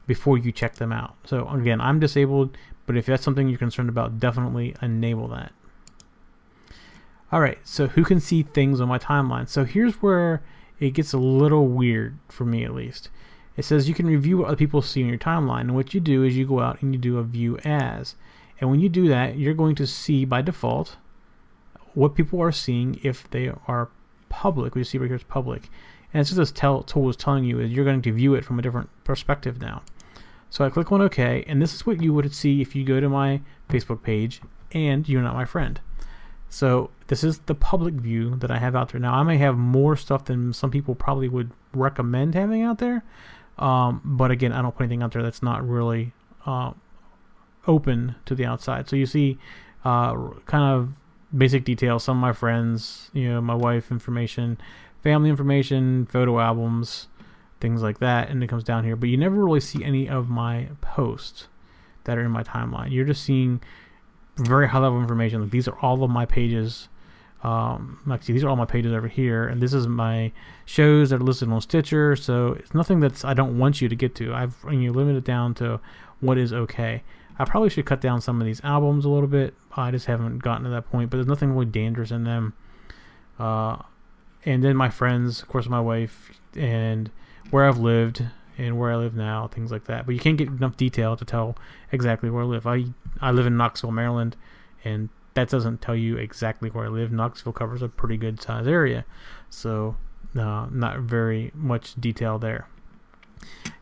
before 0.08 0.38
you 0.38 0.52
check 0.52 0.76
them 0.76 0.92
out. 0.92 1.16
So 1.24 1.48
again, 1.50 1.80
I'm 1.80 2.00
disabled, 2.00 2.58
but 2.88 2.98
if 2.98 3.06
that's 3.06 3.24
something 3.24 3.48
you're 3.48 3.60
concerned 3.60 3.90
about, 3.90 4.20
definitely 4.20 4.76
enable 4.82 5.28
that. 5.30 5.52
Alright, 7.32 7.60
so 7.64 7.88
who 7.88 8.04
can 8.04 8.20
see 8.20 8.42
things 8.42 8.82
on 8.82 8.88
my 8.88 8.98
timeline? 8.98 9.48
So 9.48 9.66
here's 9.66 10.02
where 10.02 10.42
it 10.80 10.92
gets 10.96 11.14
a 11.14 11.20
little 11.20 11.68
weird, 11.68 12.18
for 12.28 12.46
me 12.46 12.64
at 12.64 12.74
least. 12.74 13.10
It 13.56 13.66
says 13.66 13.88
you 13.88 13.96
can 13.96 14.08
review 14.08 14.38
what 14.38 14.48
other 14.48 14.58
people 14.58 14.82
see 14.82 15.04
on 15.04 15.10
your 15.10 15.18
timeline, 15.18 15.62
and 15.62 15.76
what 15.76 15.94
you 15.94 16.00
do 16.00 16.24
is 16.24 16.36
you 16.36 16.46
go 16.46 16.60
out 16.60 16.82
and 16.82 16.94
you 16.94 17.00
do 17.00 17.18
a 17.18 17.24
view 17.24 17.58
as. 17.64 18.16
And 18.60 18.70
when 18.70 18.80
you 18.80 18.90
do 18.90 19.08
that, 19.08 19.38
you're 19.38 19.54
going 19.54 19.76
to 19.76 19.88
see 19.88 20.26
by 20.26 20.42
default 20.42 20.98
what 21.94 22.16
people 22.16 22.42
are 22.42 22.52
seeing 22.52 23.00
if 23.04 23.30
they 23.30 23.52
are 23.68 23.90
public. 24.30 24.74
We 24.74 24.84
see 24.84 24.98
right 24.98 25.08
here 25.08 25.16
is 25.16 25.24
public. 25.24 25.70
And 26.14 26.22
it's 26.22 26.30
just 26.30 26.38
this 26.38 26.52
tell, 26.52 26.84
tool 26.84 27.10
is 27.10 27.16
telling 27.16 27.44
you 27.44 27.60
is 27.60 27.72
you're 27.72 27.86
going 27.86 28.02
to 28.02 28.12
view 28.12 28.36
it 28.36 28.46
from 28.46 28.60
a 28.60 28.62
different 28.62 28.90
perspective 29.04 29.62
now. 29.62 29.84
So 30.50 30.64
I 30.64 30.70
click 30.70 30.92
on 30.92 31.02
OK, 31.02 31.44
and 31.48 31.62
this 31.62 31.74
is 31.74 31.86
what 31.86 32.02
you 32.02 32.14
would 32.14 32.34
see 32.34 32.62
if 32.62 32.76
you 32.76 32.84
go 32.84 33.00
to 33.00 33.10
my 33.10 33.42
Facebook 33.70 34.04
page 34.04 34.42
and 34.72 35.08
you're 35.10 35.22
not 35.22 35.34
my 35.34 35.46
friend. 35.46 35.80
So 36.50 36.92
this 37.08 37.24
is 37.24 37.40
the 37.40 37.56
public 37.56 37.96
view 37.96 38.36
that 38.36 38.52
I 38.52 38.60
have 38.60 38.76
out 38.76 38.90
there. 38.90 39.02
Now 39.02 39.16
I 39.16 39.24
may 39.24 39.38
have 39.40 39.58
more 39.58 39.96
stuff 39.96 40.26
than 40.26 40.54
some 40.54 40.70
people 40.70 40.94
probably 40.94 41.28
would 41.28 41.52
recommend 41.74 42.36
having 42.36 42.62
out 42.62 42.78
there. 42.78 43.04
Um, 43.58 44.02
but 44.04 44.32
again, 44.32 44.52
I 44.52 44.62
don't 44.62 44.76
put 44.76 44.84
anything 44.84 45.04
out 45.04 45.12
there 45.12 45.24
that's 45.24 45.44
not 45.44 45.68
really 45.68 46.14
uh, 46.46 46.74
open 47.68 48.16
to 48.26 48.36
the 48.36 48.46
outside. 48.46 48.90
So 48.90 48.96
you 48.96 49.06
see 49.06 49.38
uh, 49.86 50.16
kind 50.46 50.64
of 50.64 50.94
basic 51.36 51.64
details. 51.64 52.04
Some 52.04 52.18
of 52.18 52.22
my 52.22 52.34
friends, 52.34 53.10
you 53.14 53.30
know, 53.30 53.42
my 53.42 53.56
wife 53.56 53.92
information, 53.92 54.58
family 55.02 55.30
information, 55.30 56.06
photo 56.08 56.40
albums, 56.40 57.08
things 57.60 57.82
like 57.82 58.00
that. 58.00 58.30
And 58.30 58.44
it 58.44 58.48
comes 58.48 58.64
down 58.64 58.84
here. 58.84 58.96
But 58.96 59.10
you 59.10 59.18
never 59.18 59.44
really 59.44 59.60
see 59.60 59.84
any 59.84 60.10
of 60.10 60.30
my 60.30 60.70
posts 60.82 61.48
that 62.06 62.18
are 62.18 62.26
in 62.26 62.32
my 62.32 62.44
timeline. 62.44 62.92
You're 62.92 63.06
just 63.06 63.24
seeing 63.24 63.62
very 64.38 64.68
high 64.68 64.80
level 64.80 65.00
information. 65.00 65.42
Like 65.42 65.52
these 65.52 65.68
are 65.68 65.78
all 65.80 66.04
of 66.04 66.10
my 66.10 66.26
pages. 66.26 66.90
Um, 67.44 68.00
actually, 68.10 68.34
these 68.34 68.44
are 68.44 68.50
all 68.50 68.56
my 68.56 68.66
pages 68.66 68.94
over 68.94 69.08
here, 69.08 69.48
and 69.48 69.62
this 69.62 69.74
is 69.74 69.86
my 69.86 70.32
shows 70.66 71.10
that 71.10 71.18
are 71.18 71.24
listed 71.24 71.50
on 71.50 71.60
Stitcher. 71.62 72.16
So 72.16 72.54
it's 72.54 72.74
nothing 72.74 73.02
that's 73.02 73.26
I 73.26 73.34
don't 73.34 73.60
want 73.60 73.82
you 73.82 73.90
to 73.90 73.96
get 73.96 74.16
to. 74.16 74.34
I've 74.34 74.56
you 74.72 74.92
limit 74.94 75.18
it 75.18 75.26
down 75.26 75.54
to 75.56 75.80
what 76.22 76.38
is 76.38 76.54
okay. 76.54 77.04
I 77.38 77.46
probably 77.46 77.70
should 77.70 77.86
cut 77.86 78.00
down 78.00 78.22
some 78.22 78.40
of 78.40 78.46
these 78.46 78.62
albums 78.64 79.06
a 79.06 79.10
little 79.10 79.28
bit. 79.28 79.56
I 79.76 79.92
just 79.92 80.06
haven't 80.06 80.40
gotten 80.40 80.64
to 80.64 80.70
that 80.70 80.90
point, 80.90 81.10
but 81.10 81.18
there's 81.18 81.28
nothing 81.28 81.52
really 81.52 81.66
dangerous 81.66 82.12
in 82.12 82.24
them. 82.24 82.54
Uh, 83.38 83.78
and 84.46 84.64
then 84.64 84.76
my 84.76 84.90
friends, 84.90 85.42
of 85.42 85.48
course, 85.48 85.68
my 85.68 85.82
wife, 85.82 86.32
and 86.56 87.10
where 87.50 87.66
I've 87.68 87.80
lived 87.80 88.24
and 88.58 88.78
where 88.78 88.92
I 88.92 88.96
live 88.98 89.16
now, 89.16 89.48
things 89.48 89.72
like 89.72 89.86
that. 89.86 90.06
But 90.06 90.14
you 90.14 90.22
can't 90.22 90.38
get 90.38 90.48
enough 90.48 90.78
detail 90.78 91.18
to 91.18 91.26
tell 91.26 91.58
exactly 91.92 92.30
where 92.30 92.44
I 92.44 92.46
live. 92.46 92.68
I 92.68 92.86
I 93.20 93.32
live 93.32 93.48
in 93.48 93.58
Knoxville, 93.58 93.92
Maryland, 93.92 94.38
and 94.86 95.10
that 95.34 95.50
doesn't 95.50 95.82
tell 95.82 95.96
you 95.96 96.18
exactly 96.18 96.70
where 96.70 96.86
I 96.86 96.90
live. 96.90 97.12
Knoxville 97.12 97.54
covers 97.54 97.82
a 97.82 97.90
pretty 97.90 98.18
good 98.18 98.42
size 98.42 98.68
area, 98.68 99.06
so 99.50 99.96
uh, 100.38 100.68
not 100.72 101.00
very 101.00 101.52
much 101.54 101.96
detail 101.96 102.40
there. 102.40 102.68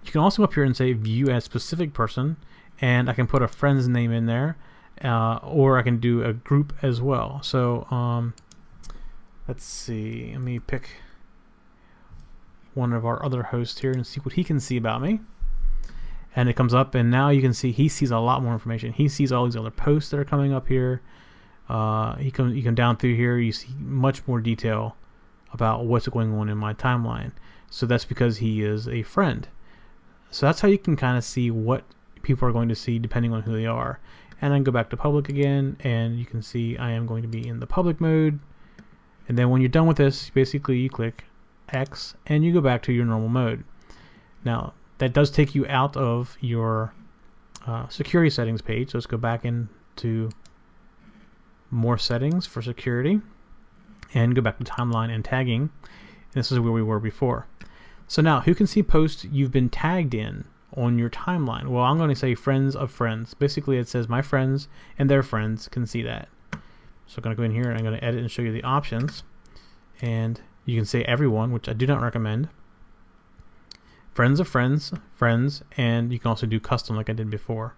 You 0.03 0.11
can 0.11 0.21
also 0.21 0.43
up 0.43 0.53
here 0.53 0.63
and 0.63 0.75
say 0.75 0.93
view 0.93 1.29
as 1.29 1.43
specific 1.43 1.93
person, 1.93 2.37
and 2.79 3.09
I 3.09 3.13
can 3.13 3.27
put 3.27 3.41
a 3.41 3.47
friend's 3.47 3.87
name 3.87 4.11
in 4.11 4.25
there, 4.25 4.57
uh, 5.03 5.39
or 5.43 5.77
I 5.77 5.83
can 5.83 5.99
do 5.99 6.23
a 6.23 6.33
group 6.33 6.73
as 6.81 7.01
well. 7.01 7.41
So 7.43 7.85
um, 7.91 8.33
let's 9.47 9.63
see. 9.63 10.31
Let 10.33 10.41
me 10.41 10.59
pick 10.59 10.89
one 12.73 12.93
of 12.93 13.05
our 13.05 13.23
other 13.23 13.43
hosts 13.43 13.81
here 13.81 13.91
and 13.91 14.07
see 14.07 14.19
what 14.21 14.33
he 14.33 14.43
can 14.43 14.59
see 14.59 14.77
about 14.77 15.01
me. 15.01 15.19
And 16.33 16.47
it 16.47 16.55
comes 16.55 16.73
up, 16.73 16.95
and 16.95 17.11
now 17.11 17.29
you 17.29 17.41
can 17.41 17.53
see 17.53 17.71
he 17.73 17.89
sees 17.89 18.09
a 18.09 18.19
lot 18.19 18.41
more 18.41 18.53
information. 18.53 18.93
He 18.93 19.09
sees 19.09 19.33
all 19.33 19.45
these 19.45 19.57
other 19.57 19.69
posts 19.69 20.11
that 20.11 20.19
are 20.19 20.25
coming 20.25 20.53
up 20.53 20.69
here. 20.69 21.01
Uh, 21.71 22.17
he 22.17 22.29
come 22.29 22.53
you 22.53 22.61
come 22.61 22.75
down 22.75 22.97
through 22.97 23.15
here, 23.15 23.37
you 23.37 23.53
see 23.53 23.69
much 23.79 24.27
more 24.27 24.41
detail 24.41 24.97
about 25.53 25.85
what's 25.85 26.05
going 26.09 26.33
on 26.33 26.49
in 26.49 26.57
my 26.57 26.73
timeline. 26.73 27.31
So 27.69 27.85
that's 27.85 28.03
because 28.03 28.39
he 28.39 28.61
is 28.61 28.89
a 28.89 29.03
friend. 29.03 29.47
So 30.31 30.45
that's 30.45 30.59
how 30.59 30.67
you 30.67 30.77
can 30.77 30.97
kind 30.97 31.17
of 31.17 31.23
see 31.23 31.49
what 31.49 31.85
people 32.23 32.45
are 32.45 32.51
going 32.51 32.67
to 32.67 32.75
see 32.75 32.99
depending 32.99 33.31
on 33.31 33.43
who 33.43 33.53
they 33.53 33.65
are. 33.65 34.01
And 34.41 34.53
then 34.53 34.63
go 34.63 34.71
back 34.73 34.89
to 34.89 34.97
public 34.97 35.29
again, 35.29 35.77
and 35.79 36.19
you 36.19 36.25
can 36.25 36.41
see 36.41 36.77
I 36.77 36.91
am 36.91 37.05
going 37.05 37.21
to 37.21 37.29
be 37.29 37.47
in 37.47 37.61
the 37.61 37.67
public 37.67 38.01
mode. 38.01 38.39
And 39.29 39.37
then 39.37 39.49
when 39.49 39.61
you're 39.61 39.69
done 39.69 39.87
with 39.87 39.97
this, 39.97 40.29
basically 40.29 40.77
you 40.77 40.89
click 40.89 41.23
X, 41.69 42.15
and 42.25 42.43
you 42.43 42.51
go 42.51 42.59
back 42.59 42.81
to 42.83 42.91
your 42.91 43.05
normal 43.05 43.29
mode. 43.29 43.63
Now, 44.43 44.73
that 44.97 45.13
does 45.13 45.31
take 45.31 45.55
you 45.55 45.65
out 45.67 45.95
of 45.95 46.35
your 46.41 46.93
uh, 47.65 47.87
security 47.87 48.29
settings 48.29 48.61
page. 48.61 48.91
So 48.91 48.97
let's 48.97 49.05
go 49.05 49.15
back 49.17 49.45
into 49.45 50.31
more 51.71 51.97
settings 51.97 52.45
for 52.45 52.61
security 52.61 53.21
and 54.13 54.35
go 54.35 54.41
back 54.41 54.57
to 54.57 54.63
timeline 54.63 55.09
and 55.09 55.23
tagging. 55.23 55.61
And 55.61 56.33
this 56.33 56.51
is 56.51 56.59
where 56.59 56.71
we 56.71 56.83
were 56.83 56.99
before. 56.99 57.47
So 58.07 58.21
now, 58.21 58.41
who 58.41 58.53
can 58.53 58.67
see 58.67 58.83
posts 58.83 59.25
you've 59.25 59.51
been 59.51 59.69
tagged 59.69 60.13
in 60.13 60.45
on 60.75 60.99
your 60.99 61.09
timeline? 61.09 61.69
Well, 61.69 61.83
I'm 61.83 61.97
going 61.97 62.09
to 62.09 62.15
say 62.15 62.35
friends 62.35 62.75
of 62.75 62.91
friends. 62.91 63.33
Basically, 63.33 63.77
it 63.77 63.87
says 63.87 64.09
my 64.09 64.21
friends 64.21 64.67
and 64.99 65.09
their 65.09 65.23
friends 65.23 65.67
can 65.69 65.85
see 65.85 66.01
that. 66.03 66.27
So 67.07 67.17
I'm 67.17 67.23
going 67.23 67.35
to 67.35 67.39
go 67.39 67.43
in 67.43 67.51
here 67.51 67.69
and 67.69 67.77
I'm 67.77 67.83
going 67.83 67.97
to 67.97 68.03
edit 68.03 68.19
and 68.19 68.29
show 68.29 68.41
you 68.41 68.51
the 68.51 68.63
options. 68.63 69.23
And 70.01 70.41
you 70.65 70.75
can 70.75 70.85
say 70.85 71.03
everyone, 71.03 71.51
which 71.51 71.69
I 71.69 71.73
do 71.73 71.87
not 71.87 72.01
recommend. 72.01 72.49
Friends 74.13 74.41
of 74.41 74.47
friends, 74.47 74.91
friends, 75.15 75.63
and 75.77 76.11
you 76.11 76.19
can 76.19 76.29
also 76.29 76.45
do 76.45 76.59
custom 76.59 76.97
like 76.97 77.09
I 77.09 77.13
did 77.13 77.29
before. 77.29 77.75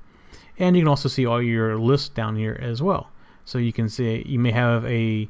And 0.58 0.76
you 0.76 0.82
can 0.82 0.88
also 0.88 1.10
see 1.10 1.26
all 1.26 1.42
your 1.42 1.78
lists 1.78 2.10
down 2.10 2.36
here 2.36 2.58
as 2.62 2.82
well. 2.82 3.10
So 3.46 3.58
you 3.58 3.74
can 3.74 3.90
see 3.90 4.24
you 4.26 4.40
may 4.40 4.52
have 4.52 4.86
a 4.86 5.30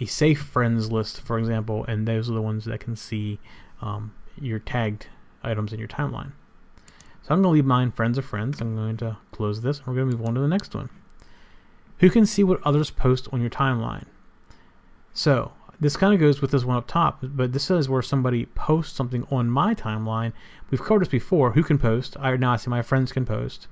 a 0.00 0.06
safe 0.06 0.40
friends 0.40 0.90
list, 0.90 1.20
for 1.20 1.38
example, 1.38 1.84
and 1.84 2.08
those 2.08 2.28
are 2.28 2.34
the 2.34 2.42
ones 2.42 2.64
that 2.64 2.80
can 2.80 2.96
see 2.96 3.38
um, 3.80 4.12
your 4.40 4.58
tagged 4.58 5.06
items 5.42 5.72
in 5.72 5.78
your 5.78 5.88
timeline. 5.88 6.32
So 7.22 7.28
I'm 7.34 7.42
going 7.42 7.44
to 7.44 7.48
leave 7.50 7.64
mine 7.64 7.92
friends 7.92 8.18
of 8.18 8.24
friends. 8.24 8.60
I'm 8.60 8.74
going 8.74 8.96
to 8.98 9.16
close 9.30 9.60
this 9.60 9.78
and 9.78 9.86
we're 9.86 9.94
going 9.94 10.10
to 10.10 10.16
move 10.16 10.26
on 10.26 10.34
to 10.34 10.40
the 10.40 10.48
next 10.48 10.74
one. 10.74 10.90
Who 11.98 12.10
can 12.10 12.26
see 12.26 12.42
what 12.42 12.60
others 12.64 12.90
post 12.90 13.28
on 13.32 13.40
your 13.40 13.50
timeline? 13.50 14.06
So 15.12 15.52
this 15.78 15.96
kind 15.96 16.14
of 16.14 16.20
goes 16.20 16.40
with 16.40 16.50
this 16.50 16.64
one 16.64 16.76
up 16.76 16.88
top, 16.88 17.18
but 17.22 17.52
this 17.52 17.70
is 17.70 17.88
where 17.88 18.02
somebody 18.02 18.46
posts 18.46 18.96
something 18.96 19.24
on 19.30 19.50
my 19.50 19.74
timeline. 19.74 20.32
We've 20.70 20.82
covered 20.82 21.02
this 21.02 21.08
before. 21.08 21.52
Who 21.52 21.62
can 21.62 21.78
post? 21.78 22.16
I 22.18 22.36
now 22.36 22.52
I 22.52 22.56
see 22.56 22.70
my 22.70 22.82
friends 22.82 23.12
can 23.12 23.24
post. 23.24 23.68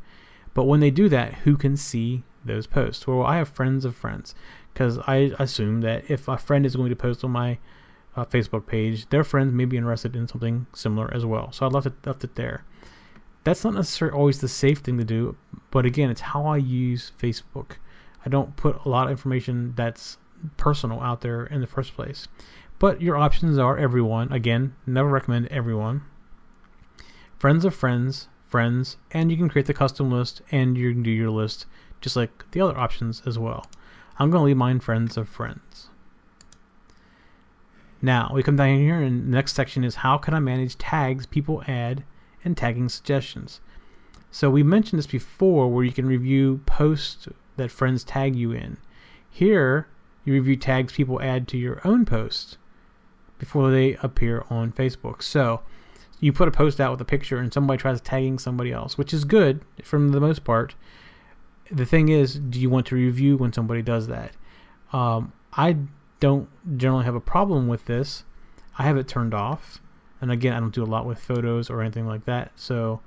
But 0.54 0.64
when 0.64 0.80
they 0.80 0.90
do 0.90 1.09
that, 1.09 1.35
who 1.35 1.56
can 1.56 1.76
see 1.76 2.23
those 2.44 2.66
posts? 2.66 3.06
Well, 3.06 3.23
I 3.23 3.37
have 3.37 3.49
friends 3.49 3.85
of 3.85 3.94
friends 3.94 4.35
because 4.73 4.99
I 4.99 5.32
assume 5.38 5.80
that 5.82 6.11
if 6.11 6.28
a 6.28 6.38
friend 6.38 6.64
is 6.64 6.76
going 6.76 6.90
to 6.90 6.97
post 6.97 7.25
on 7.25 7.30
my 7.30 7.59
uh, 8.16 8.25
Facebook 8.25 8.66
page, 8.66 9.09
their 9.11 9.25
friends 9.25 9.52
may 9.52 9.64
be 9.64 9.76
interested 9.76 10.16
in 10.16 10.28
something 10.28 10.66
similar 10.75 11.12
as 11.14 11.25
well. 11.25 11.52
So 11.52 11.66
I 11.66 11.68
left 11.68 11.87
it 11.87 12.06
left 12.06 12.25
it 12.25 12.35
there. 12.35 12.64
That's 13.44 13.64
not 13.64 13.75
necessarily 13.75 14.16
always 14.16 14.40
the 14.40 14.49
safe 14.49 14.78
thing 14.78 14.99
to 14.99 15.04
do, 15.04 15.37
but 15.70 15.87
again, 15.87 16.11
it's 16.11 16.20
how 16.20 16.47
I 16.47 16.59
use 16.59 17.12
Facebook. 17.18 17.76
I 18.25 18.28
don't 18.28 18.56
put 18.56 18.85
a 18.85 18.88
lot 18.88 19.06
of 19.06 19.12
information 19.12 19.73
that's 19.76 20.18
personal 20.56 21.00
out 21.00 21.23
there 21.23 21.47
in 21.47 21.61
the 21.61 21.66
first 21.66 21.94
place. 21.94 22.28
But 22.78 23.00
your 23.02 23.16
options 23.16 23.59
are 23.59 23.78
everyone. 23.78 24.32
Again, 24.32 24.75
never 24.87 25.09
recommend 25.09 25.49
everyone. 25.49 26.02
Friends 27.38 27.64
of 27.64 27.75
friends, 27.75 28.28
friends, 28.47 28.97
and 29.11 29.30
you 29.30 29.37
can 29.37 29.49
create 29.49 29.66
the 29.66 29.75
custom 29.75 30.11
list 30.11 30.42
and 30.50 30.76
you 30.76 30.92
can 30.92 31.02
do 31.02 31.11
your 31.11 31.30
list 31.30 31.66
just 32.00 32.16
like 32.16 32.50
the 32.52 32.61
other 32.61 32.78
options 32.78 33.23
as 33.26 33.38
well. 33.38 33.66
I'm 34.19 34.30
going 34.30 34.40
to 34.40 34.47
leave 34.47 34.57
mine 34.57 34.80
friends 34.80 35.16
of 35.16 35.28
friends. 35.28 35.88
Now 38.02 38.30
we 38.33 38.42
come 38.42 38.57
down 38.57 38.78
here 38.78 39.00
and 39.00 39.26
the 39.26 39.37
next 39.37 39.54
section 39.54 39.85
is 39.85 39.97
how 39.97 40.16
can 40.19 40.35
I 40.35 40.40
manage 40.40 40.78
tags 40.78 41.26
people 41.26 41.62
add 41.66 42.04
and 42.45 42.57
tagging 42.57 42.88
suggestions. 42.88 43.61
So 44.30 44.49
we 44.49 44.62
mentioned 44.62 44.99
this 44.99 45.07
before 45.07 45.69
where 45.69 45.85
you 45.85 45.92
can 45.92 46.07
review 46.07 46.61
posts 46.64 47.28
that 47.57 47.71
friends 47.71 48.04
tag 48.04 48.37
you 48.37 48.52
in. 48.52 48.78
Here 49.28 49.88
you 50.25 50.33
review 50.33 50.57
tags 50.57 50.92
people 50.92 51.21
add 51.21 51.49
to 51.49 51.59
your 51.59 51.80
own 51.85 52.04
posts 52.04 52.57
before 53.38 53.71
they 53.71 53.95
appear 54.02 54.45
on 54.49 54.73
Facebook. 54.73 55.23
So 55.23 55.62
you 56.21 56.33
put 56.33 56.49
a 56.49 56.52
post 56.52 56.80
out 56.80 56.92
with 56.92 57.00
a 57.00 57.07
picture 57.07 57.38
and 57.38 57.52
somebody 57.52 57.78
tries 57.78 58.00
tagging 58.00 58.38
somebody 58.38 58.73
else, 58.73 58.97
which 58.97 59.12
is 59.12 59.25
good 59.25 59.62
from 59.83 60.11
the 60.11 60.21
most 60.21 60.45
part. 60.45 60.75
The 61.71 61.87
thing 61.87 62.09
is, 62.09 62.35
do 62.35 62.61
you 62.61 62.69
want 62.69 62.87
to 62.87 62.95
review 62.95 63.37
when 63.37 63.53
somebody 63.53 63.83
does 63.83 64.09
that? 64.09 64.33
Um, 64.93 65.33
I 65.53 65.77
don't 66.19 66.49
generally 66.77 67.05
have 67.05 67.15
a 67.15 67.21
problem 67.21 67.69
with 67.69 67.85
this. 67.87 68.25
I 68.79 68.85
have 68.85 68.97
it 68.97 69.09
turned 69.09 69.35
off. 69.35 69.81
And 70.21 70.31
again, 70.31 70.53
I 70.53 70.61
don't 70.61 70.75
do 70.75 70.83
a 70.83 70.87
lot 70.87 71.07
with 71.07 71.19
photos 71.19 71.71
or 71.71 71.81
anything 71.81 72.07
like 72.07 72.25
that. 72.27 72.53
So 72.57 73.00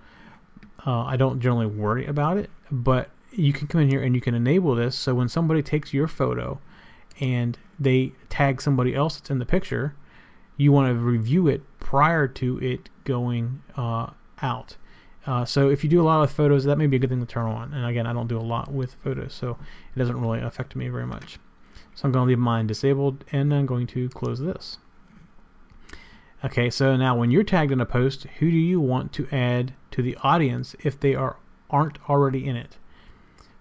uh, 0.86 1.04
I 1.04 1.16
don't 1.18 1.40
generally 1.40 1.68
worry 1.68 2.06
about 2.06 2.38
it. 2.38 2.50
But 2.72 3.10
you 3.32 3.54
can 3.54 3.68
come 3.68 3.82
in 3.82 3.90
here 3.90 4.02
and 4.02 4.16
you 4.16 4.22
can 4.22 4.36
enable 4.36 4.76
this. 4.76 4.96
So 4.96 5.14
when 5.14 5.30
somebody 5.30 5.62
takes 5.62 5.94
your 5.94 6.08
photo 6.08 6.60
and 7.20 7.58
they 7.80 8.14
tag 8.30 8.62
somebody 8.62 8.96
else 8.96 9.18
that's 9.18 9.30
in 9.30 9.40
the 9.40 9.46
picture, 9.46 9.96
you 10.58 10.72
want 10.72 10.88
to 10.88 11.04
review 11.04 11.48
it 11.48 11.62
prior 11.80 12.28
to 12.28 12.60
it 12.60 12.90
going 13.04 13.62
uh, 13.76 14.12
out. 14.42 14.78
Uh, 15.26 15.46
so 15.46 15.70
if 15.70 15.84
you 15.84 15.90
do 15.90 16.02
a 16.02 16.04
lot 16.04 16.24
of 16.24 16.32
photos, 16.32 16.66
that 16.66 16.78
may 16.78 16.88
be 16.88 16.98
a 16.98 17.00
good 17.00 17.10
thing 17.10 17.22
to 17.22 17.26
turn 17.26 17.46
on. 17.46 17.74
And 17.74 17.86
again, 17.86 18.06
I 18.06 18.14
don't 18.14 18.28
do 18.28 18.38
a 18.38 18.42
lot 18.42 18.72
with 18.72 18.96
photos, 19.04 19.34
so 19.34 19.58
it 19.96 20.00
doesn't 20.00 20.20
really 20.20 20.42
affect 20.42 20.76
me 20.76 20.90
very 20.90 21.08
much. 21.08 21.40
So 21.96 22.06
I'm 22.06 22.12
going 22.12 22.26
to 22.26 22.30
leave 22.30 22.40
mine 22.40 22.68
disabled, 22.68 23.24
and 23.32 23.54
I'm 23.54 23.66
going 23.66 23.88
to 23.88 24.10
close 24.10 24.40
this. 24.40 24.80
Okay, 26.44 26.70
so 26.70 26.98
now 26.98 27.16
when 27.16 27.32
you're 27.32 27.44
tagged 27.44 27.72
in 27.72 27.80
a 27.80 27.86
post, 27.86 28.24
who 28.40 28.52
do 28.52 28.58
you 28.58 28.82
want 28.82 29.14
to 29.14 29.28
add 29.32 29.74
to 29.92 30.02
the 30.02 30.18
audience 30.24 30.76
if 30.82 31.00
they 31.00 31.16
are 31.16 31.38
aren't 31.70 31.98
already 32.10 32.46
in 32.46 32.58
it? 32.58 32.78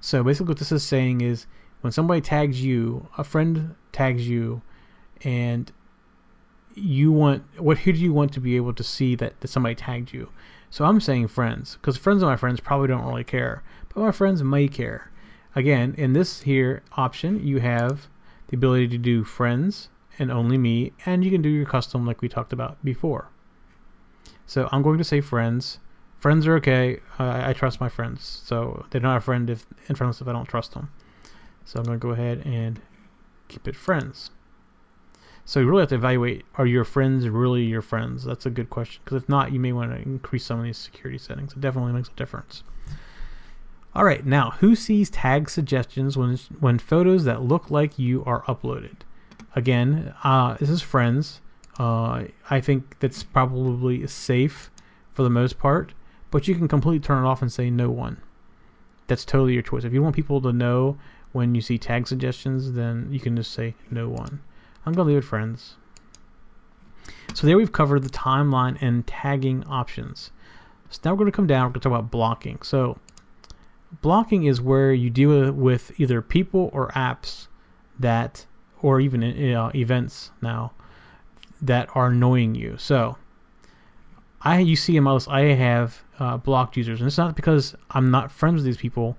So 0.01 0.25
basically, 0.25 0.49
what 0.49 0.59
this 0.59 0.73
is 0.73 0.83
saying 0.83 1.21
is 1.21 1.47
when 1.83 1.93
somebody 1.93 2.21
tags 2.21 2.65
you, 2.65 3.09
a 3.17 3.23
friend 3.23 3.77
tags 3.93 4.29
you, 4.29 4.63
and 5.23 5.71
you 6.75 7.13
want 7.13 7.45
what 7.59 7.79
who 7.79 7.93
do 7.93 8.01
you 8.01 8.13
want 8.13 8.33
to 8.33 8.41
be 8.41 8.57
able 8.57 8.73
to 8.73 8.83
see 8.83 9.15
that, 9.15 9.41
that 9.41 9.49
somebody 9.49 9.77
tagged 9.77 10.13
you? 10.13 10.29
So 10.73 10.87
I'm 10.87 11.03
saying 11.03 11.29
friends 11.29 11.75
because 11.75 11.99
friends 11.99 12.23
of 12.23 12.31
my 12.31 12.37
friends 12.37 12.59
probably 12.59 12.89
don't 12.89 13.05
really 13.05 13.25
care, 13.25 13.63
but 13.91 14.01
my 14.01 14.11
friends 14.11 14.43
may 14.43 14.69
care. 14.69 15.13
Again, 15.55 15.95
in 15.99 16.15
this 16.15 16.41
here 16.41 16.83
option, 16.97 17.47
you 17.47 17.61
have 17.61 18.09
the 18.49 18.57
ability 18.57 18.89
to 18.89 18.97
do 18.97 19.23
friends 19.23 19.91
and 20.19 20.33
only 20.33 20.57
me, 20.57 20.95
and 21.05 21.23
you 21.23 21.31
can 21.31 21.43
do 21.43 21.51
your 21.51 21.67
custom 21.67 22.07
like 22.07 22.23
we 22.23 22.29
talked 22.31 22.55
about 22.55 22.83
before. 22.83 23.29
So 24.47 24.71
I'm 24.73 24.81
going 24.81 24.97
to 24.97 25.05
say 25.05 25.21
friends. 25.21 25.79
Friends 26.19 26.47
are 26.47 26.57
okay. 26.57 27.01
I, 27.19 27.51
I 27.51 27.53
trust 27.53 27.79
my 27.79 27.91
friends, 27.91 28.41
so 28.43 28.87
they're 28.89 29.01
not 29.03 29.19
a 29.19 29.21
friend 29.21 29.51
if 29.51 29.67
in 29.91 29.95
friends 29.95 30.23
if 30.23 30.27
I 30.29 30.33
don't 30.33 30.49
trust 30.49 30.73
them. 30.73 30.91
So 31.67 31.81
I'm 31.81 31.85
going 31.85 32.01
to 32.01 32.03
go 32.03 32.13
ahead 32.13 32.47
and 32.47 32.81
keep 33.49 33.69
it 33.69 33.77
friends. 33.77 34.31
So 35.45 35.61
you 35.61 35.67
really 35.67 35.83
have 35.83 35.89
to 35.91 35.97
evaluate, 35.97 36.45
are 36.55 36.67
your 36.67 36.85
friends 36.85 37.29
really 37.29 37.65
your 37.65 37.83
friends? 37.83 38.25
That's 38.25 38.47
a 38.47 38.51
good 38.51 38.71
question. 38.71 39.03
Because 39.05 39.23
if 39.23 39.29
not, 39.29 39.53
you 39.53 39.59
may 39.59 39.73
want 39.73 39.91
to 39.91 40.01
increase 40.01 40.45
some 40.45 40.59
of 40.59 40.65
these 40.65 40.79
security 40.79 41.19
settings. 41.19 41.53
It 41.53 41.61
definitely 41.61 41.93
makes 41.93 42.09
a 42.09 42.13
difference. 42.13 42.63
All 43.95 44.05
right, 44.05 44.25
now 44.25 44.51
who 44.61 44.75
sees 44.75 45.11
tag 45.11 45.51
suggestions 45.51 46.17
when, 46.17 46.39
when 46.61 46.79
photos 46.79 47.25
that 47.25 47.43
look 47.43 47.71
like 47.71 47.99
you 47.99 48.25
are 48.25 48.43
uploaded? 48.45 48.99
Again, 49.55 50.15
uh, 50.25 50.55
this 50.55 50.71
is 50.71 50.81
friends. 50.81 51.41
Uh, 51.79 52.25
I 52.49 52.61
think 52.61 52.97
that's 53.01 53.23
probably 53.23 54.07
safe 54.07 54.71
for 55.13 55.23
the 55.23 55.31
most 55.31 55.59
part, 55.59 55.93
but 56.31 56.49
you 56.49 56.55
can 56.55 56.69
completely 56.69 57.01
turn 57.01 57.23
it 57.23 57.29
off 57.29 57.43
and 57.43 57.53
say 57.53 57.69
no 57.69 57.91
one. 57.91 58.23
That's 59.09 59.25
totally 59.27 59.55
your 59.55 59.63
choice. 59.63 59.85
If 59.85 59.93
you 59.93 60.03
want 60.03 60.17
people 60.17 60.41
to 60.41 60.53
know 60.53 60.97
when 61.33 61.55
you 61.55 61.61
see 61.61 61.77
tag 61.77 62.07
suggestions, 62.07 62.73
then 62.73 63.09
you 63.11 63.21
can 63.21 63.37
just 63.37 63.51
say 63.51 63.75
no 63.91 64.09
one. 64.09 64.41
I'm 64.85 64.93
going 64.93 65.07
to 65.07 65.15
leave 65.15 65.23
it 65.23 65.27
friends. 65.27 65.77
So 67.35 67.47
there 67.47 67.57
we've 67.57 67.73
covered 67.73 68.03
the 68.03 68.11
timeline 68.11 68.77
and 68.81 69.07
tagging 69.07 69.65
options. 69.65 70.31
So 70.91 71.01
now 71.05 71.13
we're 71.13 71.19
going 71.19 71.33
to 71.33 71.37
come 71.37 71.47
down, 71.47 71.67
we're 71.67 71.75
going 71.75 71.81
to 71.81 71.89
talk 71.89 71.99
about 71.99 72.11
blocking. 72.11 72.61
So 72.63 72.99
blocking 74.03 74.45
is 74.45 74.61
where 74.61 74.93
you 74.93 75.09
deal 75.09 75.53
with 75.53 75.99
either 75.99 76.21
people 76.21 76.71
or 76.73 76.89
apps 76.89 77.49
that, 77.99 78.47
or 78.81 79.01
even 79.01 79.23
uh, 79.55 79.71
events 79.75 80.31
now, 80.43 80.73
that 81.61 81.89
are 81.95 82.09
annoying 82.09 82.55
you. 82.55 82.77
So 82.77 83.17
I, 84.43 84.59
you 84.59 84.77
see 84.77 84.97
in 84.97 85.05
my 85.05 85.13
list, 85.13 85.29
I 85.29 85.41
have 85.55 86.03
uh, 86.19 86.37
blocked 86.37 86.77
users, 86.77 87.01
and 87.01 87.07
it's 87.07 87.19
not 87.19 87.37
because 87.37 87.75
I'm 87.91 88.11
not 88.11 88.31
friends 88.31 88.57
with 88.57 88.65
these 88.65 88.77
people 88.77 89.17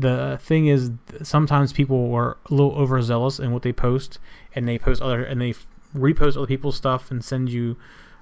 the 0.00 0.38
thing 0.42 0.66
is 0.66 0.90
sometimes 1.22 1.72
people 1.72 2.14
are 2.14 2.38
a 2.46 2.54
little 2.54 2.72
overzealous 2.72 3.38
in 3.38 3.52
what 3.52 3.62
they 3.62 3.72
post 3.72 4.18
and 4.54 4.66
they 4.66 4.78
post 4.78 5.02
other 5.02 5.22
and 5.22 5.40
they 5.40 5.54
repost 5.94 6.36
other 6.36 6.46
people's 6.46 6.76
stuff 6.76 7.10
and 7.10 7.24
send 7.24 7.50
you 7.50 7.76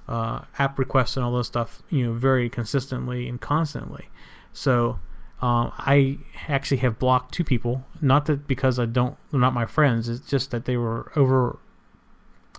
uh, 0.07 0.41
app 0.57 0.79
requests 0.79 1.15
and 1.15 1.25
all 1.25 1.31
this 1.37 1.47
stuff 1.47 1.83
you 1.89 2.05
know 2.05 2.13
very 2.13 2.49
consistently 2.49 3.27
and 3.27 3.39
constantly. 3.39 4.09
So 4.51 4.99
uh, 5.41 5.71
I 5.77 6.17
actually 6.47 6.77
have 6.77 6.99
blocked 6.99 7.33
two 7.33 7.43
people. 7.43 7.85
Not 8.01 8.25
that 8.25 8.47
because 8.47 8.77
I 8.77 8.85
don't 8.85 9.15
they're 9.31 9.39
not 9.39 9.53
my 9.53 9.65
friends 9.65 10.09
it's 10.09 10.27
just 10.27 10.51
that 10.51 10.65
they 10.65 10.77
were 10.77 11.11
over 11.15 11.59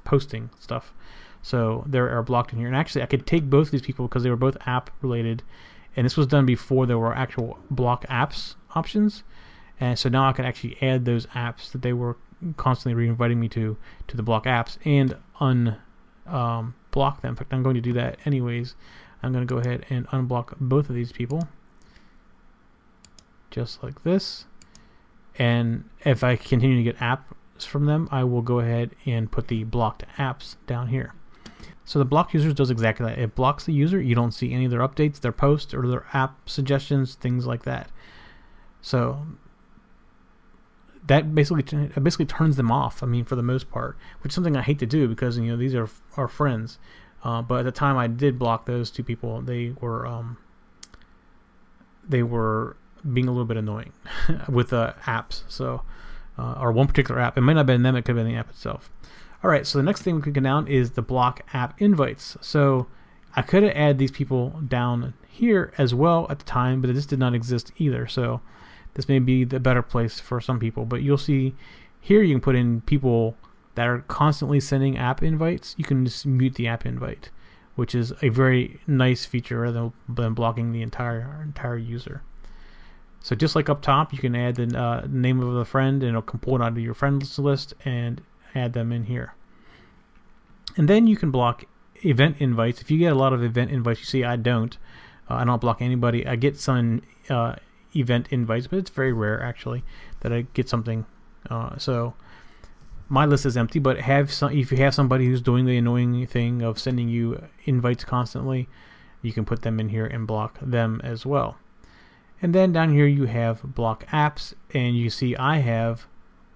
posting 0.05 0.51
stuff. 0.59 0.95
So 1.43 1.85
they 1.87 1.99
are 1.99 2.23
blocked 2.23 2.53
in 2.53 2.59
here. 2.59 2.69
And 2.69 2.77
actually 2.77 3.03
I 3.03 3.07
could 3.07 3.27
take 3.27 3.51
both 3.51 3.71
these 3.71 3.83
people 3.83 4.09
because 4.09 4.23
they 4.23 4.31
were 4.31 4.37
both 4.37 4.57
app 4.67 4.91
related. 5.03 5.43
And 5.97 6.05
this 6.05 6.17
was 6.17 6.27
done 6.27 6.47
before 6.47 6.87
there 6.87 6.99
were 6.99 7.15
actual 7.15 7.59
block 7.69 8.07
apps 8.07 8.55
options. 8.75 9.23
And 9.79 9.99
so 9.99 10.09
now 10.09 10.29
I 10.29 10.33
can 10.33 10.45
actually 10.45 10.77
add 10.83 11.05
those 11.05 11.27
apps 11.27 11.71
that 11.73 11.83
they 11.83 11.93
were 11.93 12.17
constantly 12.57 12.95
re-inviting 12.95 13.39
me 13.39 13.49
to 13.51 13.77
to 14.09 14.17
the 14.17 14.23
block 14.23 14.45
apps 14.45 14.79
and 14.85 15.17
unblock 15.41 15.77
um, 16.27 16.75
them. 16.95 17.31
In 17.31 17.37
fact, 17.37 17.53
I'm 17.53 17.63
going 17.63 17.75
to 17.75 17.81
do 17.81 17.93
that 17.95 18.19
anyways. 18.25 18.75
I'm 19.23 19.33
going 19.33 19.47
to 19.47 19.55
go 19.55 19.61
ahead 19.61 19.85
and 19.91 20.07
unblock 20.09 20.55
both 20.59 20.89
of 20.89 20.95
these 20.95 21.13
people, 21.13 21.49
just 23.51 23.83
like 23.83 24.03
this. 24.03 24.47
And 25.39 25.89
if 26.05 26.25
I 26.25 26.37
continue 26.37 26.77
to 26.77 26.83
get 26.83 26.97
apps 26.99 27.67
from 27.67 27.87
them, 27.87 28.09
I 28.11 28.25
will 28.25 28.43
go 28.43 28.61
ahead 28.61 28.91
and 29.07 29.31
put 29.31 29.49
the 29.49 29.65
blocked 29.65 30.05
apps 30.19 30.57
down 30.67 30.89
here. 30.89 31.15
So 31.85 31.99
the 31.99 32.05
block 32.05 32.33
users 32.33 32.55
does 32.55 32.71
exactly 32.71 33.07
that. 33.07 33.19
It 33.19 33.35
blocks 33.35 33.65
the 33.65 33.73
user. 33.73 34.01
You 34.01 34.15
don't 34.15 34.33
see 34.33 34.53
any 34.53 34.65
of 34.65 34.71
their 34.71 34.81
updates, 34.81 35.21
their 35.21 35.33
posts, 35.33 35.75
or 35.75 35.87
their 35.89 36.07
app 36.13 36.49
suggestions, 36.49 37.15
things 37.15 37.47
like 37.47 37.65
that. 37.65 37.91
So 38.83 39.27
that 41.07 41.35
basically 41.35 41.63
basically 42.01 42.27
turns 42.27 42.57
them 42.57 42.71
off. 42.71 43.03
I 43.03 43.07
mean, 43.07 43.25
for 43.25 43.37
the 43.37 43.43
most 43.43 43.71
part, 43.71 43.97
which 44.23 44.31
is 44.31 44.35
something 44.35 44.57
I 44.57 44.63
hate 44.63 44.79
to 44.81 44.87
do 44.87 45.09
because 45.09 45.39
you 45.39 45.45
know 45.45 45.57
these 45.57 45.75
are 45.75 45.89
our 46.17 46.29
friends. 46.29 46.79
Uh, 47.23 47.43
but 47.43 47.61
at 47.61 47.65
the 47.65 47.73
time 47.73 47.99
I 47.99 48.07
did 48.07 48.39
block 48.39 48.65
those 48.65 48.91
two 48.91 49.03
people, 49.03 49.43
they 49.43 49.75
were 49.81 50.07
um, 50.07 50.39
they 52.09 52.23
were 52.23 52.77
being 53.13 53.29
a 53.29 53.31
little 53.31 53.47
bit 53.47 53.57
annoying 53.57 53.93
with 54.49 54.73
uh, 54.73 54.95
apps. 55.07 55.43
So 55.49 55.83
uh, 56.41 56.55
or 56.59 56.73
one 56.73 56.87
particular 56.87 57.21
app. 57.21 57.37
It 57.37 57.43
might 57.43 57.55
not 57.55 57.61
have 57.61 57.67
been 57.67 57.83
them. 57.83 57.97
It 57.97 58.03
could 58.03 58.17
have 58.17 58.25
been 58.25 58.33
the 58.33 58.39
app 58.39 58.51
itself. 58.51 58.91
All 59.43 59.51
right. 59.51 59.67
So 59.67 59.79
the 59.79 59.83
next 59.83 60.03
thing 60.03 60.17
we 60.17 60.23
could 60.23 60.35
get 60.35 60.43
down 60.43 60.67
is 60.67 60.93
the 60.93 61.03
block 61.03 61.43
app 61.53 61.81
invites. 61.81 62.37
So 62.41 62.87
I 63.37 63.43
could 63.43 63.63
have 63.63 63.73
added 63.77 63.99
these 63.99 64.11
people 64.11 64.61
down 64.67 65.15
here 65.29 65.73
as 65.79 65.95
well 65.95 66.27
at 66.31 66.39
the 66.39 66.45
time, 66.45 66.81
but 66.81 66.93
this 66.95 67.07
did 67.07 67.19
not 67.19 67.35
exist 67.35 67.73
either. 67.77 68.07
So 68.07 68.41
this 68.95 69.09
may 69.09 69.19
be 69.19 69.45
the 69.45 69.61
better 69.61 69.83
place 69.83 70.21
for 70.21 70.41
some 70.41 70.59
people. 70.59 70.85
But 70.85 71.03
you'll 71.03 71.19
see 71.19 71.55
here 72.01 72.23
you 72.23 72.35
can 72.35 72.41
put 72.41 72.57
in 72.57 72.81
people 72.83 73.37
that 73.75 73.87
are 73.87 74.01
constantly 74.09 74.61
sending 74.61 74.97
app 74.97 75.23
invites. 75.23 75.75
You 75.79 75.85
can 75.85 76.05
just 76.05 76.27
mute 76.27 76.55
the 76.55 76.67
app 76.67 76.85
invite, 76.85 77.31
which 77.77 77.95
is 77.95 78.13
a 78.23 78.29
very 78.29 78.81
nice 78.87 79.25
feature 79.25 79.61
rather 79.61 79.93
than 80.09 80.35
blocking 80.35 80.73
the 80.73 80.83
entire 80.83 81.41
entire 81.43 81.77
user. 81.77 82.23
So 83.23 83.37
just 83.37 83.55
like 83.55 83.69
up 83.69 83.83
top, 83.83 84.13
you 84.13 84.19
can 84.19 84.35
add 84.35 84.57
the 84.57 84.79
uh, 84.79 85.07
name 85.09 85.41
of 85.41 85.55
the 85.55 85.65
friend 85.65 86.03
and 86.03 86.17
it'll 86.17 86.63
out 86.63 86.69
of 86.69 86.79
your 86.79 86.95
friends 86.95 87.39
list 87.39 87.75
and 87.85 88.23
add 88.55 88.73
them 88.73 88.93
in 88.93 89.05
here. 89.05 89.35
And 90.77 90.89
then 90.89 91.07
you 91.07 91.17
can 91.17 91.31
block 91.31 91.65
event 92.03 92.37
invites. 92.39 92.81
If 92.81 92.91
you 92.91 92.99
get 92.99 93.13
a 93.13 93.17
lot 93.17 93.33
of 93.33 93.43
event 93.43 93.71
invites, 93.71 94.01
you 94.01 94.07
see 94.07 94.25
I 94.25 94.37
don't. 94.37 94.77
Uh, 95.29 95.35
I 95.35 95.45
don't 95.45 95.61
block 95.61 95.83
anybody. 95.83 96.27
I 96.27 96.37
get 96.37 96.59
some 96.59 97.03
uh, 97.29 97.57
event 97.95 98.29
invites, 98.31 98.67
but 98.67 98.79
it's 98.79 98.91
very 98.91 99.13
rare 99.13 99.43
actually 99.43 99.83
that 100.21 100.33
I 100.33 100.47
get 100.55 100.69
something. 100.69 101.07
Uh, 101.49 101.77
so 101.79 102.15
my 103.09 103.27
list 103.27 103.45
is 103.45 103.57
empty. 103.57 103.79
But 103.79 104.01
have 104.01 104.33
some 104.33 104.53
if 104.53 104.71
you 104.71 104.79
have 104.79 104.95
somebody 104.95 105.27
who's 105.27 105.43
doing 105.43 105.67
the 105.67 105.77
annoying 105.77 106.27
thing 106.27 106.63
of 106.63 106.79
sending 106.79 107.09
you 107.09 107.47
invites 107.65 108.05
constantly, 108.05 108.69
you 109.23 109.33
can 109.33 109.45
put 109.45 109.63
them 109.63 109.81
in 109.81 109.91
here 109.91 110.07
and 110.07 110.27
block 110.27 110.59
them 110.63 111.01
as 111.05 111.27
well. 111.27 111.59
And 112.43 112.55
then 112.55 112.73
down 112.73 112.93
here 112.95 113.07
you 113.07 113.25
have 113.25 113.63
block 113.63 114.07
apps, 114.07 114.55
and 114.73 114.97
you 114.97 115.11
see 115.11 115.37
I 115.37 115.59
have 115.59 116.07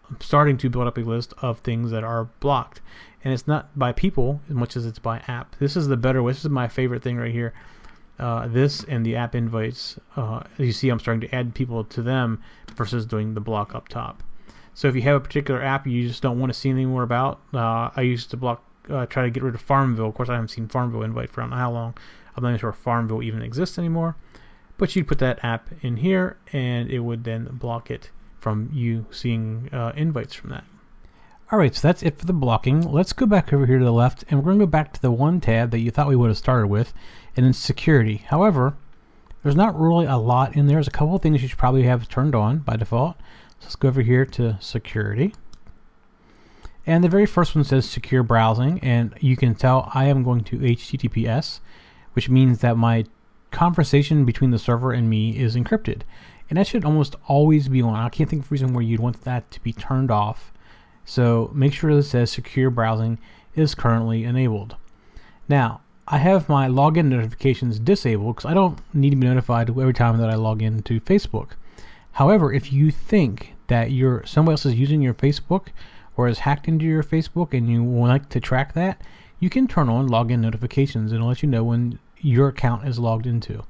I'm 0.09 0.21
starting 0.21 0.57
to 0.59 0.71
build 0.71 0.87
up 0.87 0.99
a 0.99 1.01
list 1.01 1.35
of 1.39 1.59
things 1.59 1.91
that 1.91 2.05
are 2.05 2.25
blocked. 2.41 2.81
And 3.23 3.33
it's 3.33 3.47
not 3.47 3.77
by 3.79 3.93
people 3.93 4.43
as 4.49 4.55
much 4.55 4.77
as 4.77 4.85
it's 4.85 4.99
by 4.99 5.23
app. 5.27 5.57
This 5.59 5.77
is 5.77 5.89
the 5.89 5.97
better 5.97 6.23
way. 6.23 6.33
This 6.33 6.45
is 6.45 6.51
my 6.51 6.69
favorite 6.69 7.03
thing 7.03 7.17
right 7.17 7.33
here. 7.33 7.55
Uh, 8.19 8.47
this 8.47 8.85
and 8.85 9.05
the 9.05 9.17
app 9.17 9.35
invites. 9.35 9.99
Uh, 10.17 10.43
you 10.57 10.73
see, 10.73 10.89
I'm 10.89 11.01
starting 11.01 11.21
to 11.23 11.35
add 11.35 11.55
people 11.55 11.85
to 11.85 12.03
them 12.03 12.43
versus 12.77 13.07
doing 13.07 13.35
the 13.35 13.41
block 13.41 13.75
up 13.75 13.89
top. 13.89 14.23
So 14.75 14.89
if 14.89 14.95
you 14.97 15.03
have 15.03 15.17
a 15.17 15.21
particular 15.21 15.63
app 15.63 15.87
you 15.87 16.07
just 16.09 16.23
don't 16.23 16.39
want 16.39 16.53
to 16.53 16.59
see 16.59 16.69
anything 16.69 16.89
more 16.89 17.03
about, 17.05 17.41
uh, 17.53 17.91
I 17.95 18.03
used 18.03 18.31
to 18.31 18.37
block, 18.37 18.65
uh, 18.89 19.07
try 19.07 19.23
to 19.23 19.31
get 19.31 19.43
rid 19.43 19.55
of 19.55 19.61
Farmville. 19.61 20.09
Of 20.09 20.15
course, 20.15 20.29
I 20.29 20.35
haven't 20.35 20.49
seen 20.49 20.69
Farmville 20.69 21.03
invite 21.03 21.31
for 21.31 21.41
I 21.41 21.45
don't 21.45 21.51
know 21.51 21.57
how 21.57 21.73
long. 21.73 21.95
I'm 22.37 22.43
not 22.43 22.51
even 22.51 22.61
sure 22.61 22.73
Farmville 22.73 23.23
even 23.23 23.43
exists 23.43 23.79
anymore. 23.79 24.17
But 24.77 24.95
you'd 24.97 25.07
put 25.07 25.21
that 25.21 25.45
app 25.45 25.69
in 25.83 25.99
here, 25.99 26.37
and 26.53 26.91
it 26.91 27.01
would 27.01 27.23
then 27.23 27.45
block 27.53 27.91
it 27.91 28.11
from 28.41 28.69
you 28.73 29.07
seeing 29.11 29.71
uh, 29.73 29.93
invites 29.97 30.35
from 30.35 30.51
that. 30.51 30.65
Alright, 31.55 31.77
so 31.77 31.87
that's 31.87 32.03
it 32.03 32.19
for 32.19 32.27
the 32.27 32.33
blocking. 32.33 32.81
Let's 32.81 33.13
go 33.13 33.27
back 33.27 33.53
over 33.53 33.65
here 33.65 33.79
to 33.79 33.85
the 33.85 33.93
left, 33.93 34.25
and 34.29 34.41
we're 34.41 34.47
going 34.47 34.59
to 34.59 34.67
go 34.67 34.71
back 34.71 34.93
to 34.93 35.01
the 35.01 35.13
one 35.13 35.41
tab 35.41 35.71
that 35.71 35.79
you 35.79 35.93
thought 35.93 36.09
we 36.09 36.17
would 36.17 36.27
have 36.27 36.37
started 36.37 36.67
with, 36.67 36.93
and 37.37 37.47
then 37.47 37.53
security. 37.53 38.17
However, 38.17 38.75
there's 39.41 39.55
not 39.55 39.79
really 39.79 40.05
a 40.07 40.17
lot 40.17 40.57
in 40.57 40.67
there. 40.67 40.79
There's 40.79 40.89
a 40.89 40.91
couple 40.91 41.15
of 41.15 41.23
things 41.23 41.43
you 41.43 41.47
should 41.47 41.57
probably 41.57 41.85
have 41.85 42.09
turned 42.09 42.35
on 42.35 42.59
by 42.59 42.75
default. 42.75 43.17
So 43.61 43.67
let's 43.67 43.77
go 43.77 43.87
over 43.87 44.03
here 44.03 44.27
to 44.27 44.59
security. 44.61 45.33
And 46.89 47.05
the 47.05 47.09
very 47.09 47.25
first 47.25 47.55
one 47.55 47.63
says 47.63 47.89
secure 47.89 48.25
browsing, 48.25 48.81
and 48.81 49.15
you 49.21 49.37
can 49.37 49.55
tell 49.55 49.93
I 49.95 50.07
am 50.07 50.25
going 50.25 50.43
to 50.43 50.59
HTTPS, 50.59 51.61
which 52.15 52.29
means 52.29 52.63
that 52.63 52.77
my 52.77 53.05
conversation 53.53 54.25
between 54.25 54.51
the 54.51 54.59
server 54.59 54.91
and 54.91 55.09
me 55.09 55.39
is 55.39 55.55
encrypted. 55.55 56.01
And 56.51 56.59
that 56.59 56.67
should 56.67 56.85
almost 56.85 57.15
always 57.29 57.69
be 57.69 57.81
on. 57.81 57.95
I 57.95 58.09
can't 58.09 58.29
think 58.29 58.43
of 58.43 58.51
a 58.51 58.55
reason 58.55 58.75
where 58.75 58.83
you'd 58.83 58.99
want 58.99 59.23
that 59.23 59.53
to 59.53 59.63
be 59.63 59.73
turned 59.73 60.11
off. 60.11 60.51
So 61.05 61.51
make 61.55 61.73
sure 61.73 61.95
that 61.95 62.05
says 62.05 62.31
secure 62.31 62.71
browsing 62.71 63.19
is 63.55 63.75
currently 63.75 64.25
enabled. 64.25 64.77
Now, 65.49 65.81
I 66.07 66.19
have 66.19 66.49
my 66.49 66.69
login 66.69 67.07
notifications 67.07 67.79
disabled 67.79 68.37
because 68.37 68.51
I 68.51 68.55
don't 68.55 68.79
need 68.95 69.11
to 69.11 69.17
be 69.17 69.27
notified 69.27 69.71
every 69.71 69.95
time 69.95 70.19
that 70.19 70.31
I 70.31 70.35
log 70.35 70.63
into 70.63 71.01
Facebook. 71.01 71.51
However, 72.13 72.53
if 72.53 72.73
you 72.73 72.91
think 72.91 73.55
that 73.69 73.91
your 73.91 74.25
somebody 74.27 74.53
else 74.53 74.67
is 74.67 74.75
using 74.75 75.01
your 75.01 75.15
Facebook 75.15 75.69
or 76.17 76.29
has 76.29 76.41
hacked 76.41 76.69
into 76.69 76.85
your 76.85 77.03
Facebook 77.03 77.57
and 77.57 77.69
you 77.69 77.83
would 77.83 78.09
like 78.09 78.29
to 78.31 78.41
track 78.41 78.75
that, 78.75 79.01
you 79.41 79.49
can 79.51 79.67
turn 79.67 79.89
on 79.89 80.09
login 80.09 80.41
notifications 80.41 81.11
and 81.11 81.21
it'll 81.21 81.29
let 81.29 81.43
you 81.43 81.49
know 81.49 81.65
when 81.65 81.99
your 82.19 82.49
account 82.49 82.87
is 82.87 82.99
logged 82.99 83.27
into. 83.27 83.65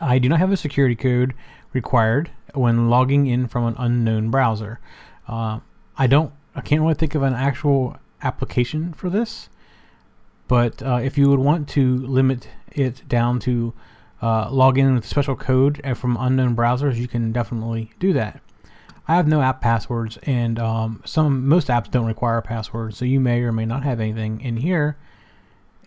I 0.00 0.18
do 0.18 0.28
not 0.28 0.40
have 0.40 0.52
a 0.52 0.56
security 0.56 0.94
code 0.94 1.34
required 1.72 2.30
when 2.54 2.90
logging 2.90 3.26
in 3.26 3.48
from 3.48 3.64
an 3.66 3.74
unknown 3.78 4.30
browser. 4.30 4.80
Uh, 5.26 5.60
I 5.96 6.06
don't. 6.06 6.32
I 6.54 6.60
can't 6.60 6.82
really 6.82 6.94
think 6.94 7.14
of 7.14 7.22
an 7.22 7.34
actual 7.34 7.96
application 8.22 8.92
for 8.92 9.10
this. 9.10 9.48
But 10.48 10.82
uh, 10.82 11.00
if 11.02 11.16
you 11.16 11.28
would 11.30 11.38
want 11.38 11.68
to 11.70 11.98
limit 11.98 12.48
it 12.72 13.08
down 13.08 13.38
to 13.40 13.72
uh, 14.20 14.50
log 14.50 14.78
in 14.78 14.94
with 14.94 15.06
special 15.06 15.36
code 15.36 15.80
from 15.96 16.16
unknown 16.18 16.56
browsers, 16.56 16.96
you 16.96 17.06
can 17.06 17.32
definitely 17.32 17.92
do 18.00 18.12
that. 18.14 18.40
I 19.06 19.14
have 19.14 19.28
no 19.28 19.42
app 19.42 19.60
passwords, 19.60 20.18
and 20.24 20.58
um, 20.58 21.02
some 21.04 21.48
most 21.48 21.68
apps 21.68 21.90
don't 21.90 22.06
require 22.06 22.40
passwords, 22.42 22.96
so 22.96 23.04
you 23.04 23.20
may 23.20 23.40
or 23.42 23.52
may 23.52 23.64
not 23.64 23.82
have 23.84 24.00
anything 24.00 24.40
in 24.40 24.56
here 24.58 24.96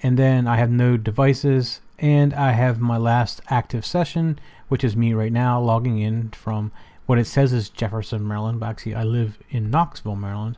and 0.04 0.20
then 0.20 0.46
I 0.48 0.58
have 0.58 0.70
no 0.70 0.98
devices 0.98 1.80
and 1.98 2.34
I 2.34 2.52
have 2.52 2.80
my 2.80 2.98
last 2.98 3.42
active 3.50 3.86
session 3.86 4.38
which 4.68 4.84
is 4.84 4.96
me 4.96 5.14
right 5.14 5.32
now 5.32 5.60
logging 5.60 6.00
in 6.00 6.30
from 6.32 6.72
what 7.06 7.20
it 7.20 7.26
says 7.26 7.54
is 7.54 7.70
Jefferson 7.70 8.28
Maryland 8.28 8.60
but 8.60 8.68
actually 8.68 8.96
I 8.96 9.04
live 9.04 9.38
in 9.50 9.70
Knoxville 9.70 10.16
Maryland 10.16 10.58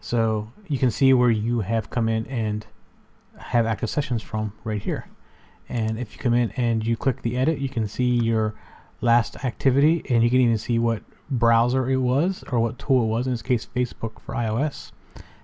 so 0.00 0.52
you 0.66 0.78
can 0.78 0.90
see 0.90 1.12
where 1.12 1.30
you 1.30 1.60
have 1.60 1.90
come 1.90 2.08
in 2.08 2.26
and 2.26 2.66
have 3.36 3.66
active 3.66 3.90
sessions 3.90 4.22
from 4.22 4.52
right 4.64 4.82
here 4.82 5.08
and 5.68 5.98
if 5.98 6.12
you 6.12 6.18
come 6.18 6.34
in 6.34 6.50
and 6.52 6.86
you 6.86 6.96
click 6.96 7.22
the 7.22 7.36
edit 7.36 7.58
you 7.58 7.68
can 7.68 7.86
see 7.86 8.10
your 8.10 8.54
last 9.00 9.44
activity 9.44 10.02
and 10.08 10.22
you 10.22 10.30
can 10.30 10.40
even 10.40 10.58
see 10.58 10.78
what 10.78 11.02
browser 11.30 11.88
it 11.90 11.98
was 11.98 12.42
or 12.50 12.58
what 12.58 12.78
tool 12.78 13.04
it 13.04 13.06
was 13.06 13.26
in 13.26 13.32
this 13.32 13.42
case 13.42 13.66
Facebook 13.76 14.20
for 14.20 14.34
iOS 14.34 14.92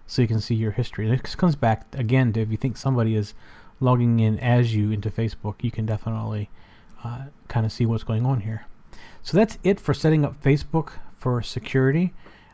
so 0.07 0.23
you 0.23 0.29
can 0.29 0.41
see 0.41 0.55
your 0.55 0.73
history. 0.73 1.09
This 1.09 1.35
comes 1.35 1.57
back 1.57 1.87
again 1.95 2.33
to 2.35 2.41
if 2.41 2.51
you 2.51 2.57
think 2.57 2.77
somebody 2.77 3.15
is 3.15 3.35
logging 3.81 4.21
in 4.21 4.39
as 4.39 4.75
you 4.75 4.91
into 4.91 5.11
Facebook, 5.11 5.57
you 5.63 5.71
can 5.71 5.87
definitely 5.87 6.51
uh, 7.03 7.25
kind 7.49 7.67
of 7.67 7.73
see 7.73 7.87
what's 7.87 8.05
going 8.05 8.27
on 8.27 8.41
here. 8.41 8.67
So 9.25 9.37
that's 9.39 9.59
it 9.65 9.81
for 9.81 9.95
setting 9.95 10.25
up 10.25 10.41
Facebook 10.43 10.93
for 11.19 11.43
security. 11.43 12.13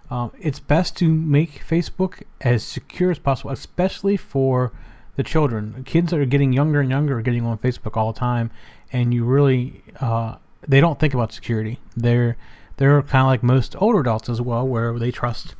Um, 0.09 0.31
it's 0.41 0.61
best 0.61 0.97
to 0.99 1.09
make 1.09 1.63
Facebook 1.69 2.23
as 2.41 2.63
secure 2.63 3.11
as 3.11 3.19
possible, 3.19 3.51
especially 3.51 4.17
for 4.17 4.73
the 5.17 5.25
children. 5.25 5.83
Kids 5.85 6.11
that 6.11 6.21
are 6.21 6.25
getting 6.25 6.53
younger 6.53 6.81
and 6.81 6.89
younger 6.89 7.19
are 7.19 7.23
getting 7.23 7.45
on 7.45 7.59
Facebook 7.59 7.97
all 7.97 8.13
the 8.13 8.19
time, 8.19 8.51
and 8.93 9.13
you 9.13 9.25
really 9.25 9.83
uh, 10.01 10.37
they 10.67 10.81
don't 10.81 10.99
think 10.99 11.13
about 11.13 11.33
security. 11.33 11.81
They're 11.97 12.37
they're 12.77 13.03
kind 13.03 13.23
of 13.23 13.27
like 13.27 13.43
most 13.43 13.75
older 13.79 14.01
adults 14.01 14.29
as 14.29 14.41
well, 14.41 14.67
where 14.67 14.97
they 14.99 15.11
trust 15.11 15.57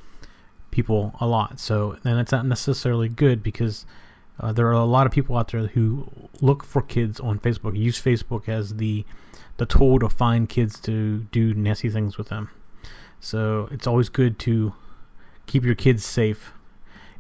people 0.71 1.15
a 1.21 1.27
lot. 1.27 1.59
So 1.59 1.99
then 2.05 2.19
it's 2.19 2.33
not 2.33 2.47
necessarily 2.47 3.09
good 3.09 3.43
because 3.43 3.85
uh, 4.41 4.53
there 4.53 4.67
are 4.69 4.73
a 4.73 4.85
lot 4.85 5.07
of 5.07 5.13
people 5.13 5.37
out 5.37 5.49
there 5.49 5.67
who 5.67 6.11
look 6.41 6.65
for 6.65 6.83
kids 6.83 7.21
on 7.21 7.39
Facebook, 7.39 7.77
use 7.77 8.01
Facebook 8.01 8.49
as 8.49 8.77
the 8.77 9.05
the 9.59 9.67
tool 9.67 9.99
to 9.99 10.09
find 10.09 10.49
kids 10.49 10.81
to 10.81 11.19
do 11.33 11.53
nasty 11.53 11.91
things 11.91 12.17
with 12.17 12.31
them. 12.31 12.49
So 13.21 13.69
it's 13.71 13.87
always 13.87 14.09
good 14.09 14.39
to 14.41 14.73
keep 15.45 15.65
your 15.65 15.75
kids 15.75 16.03
safe. 16.03 16.53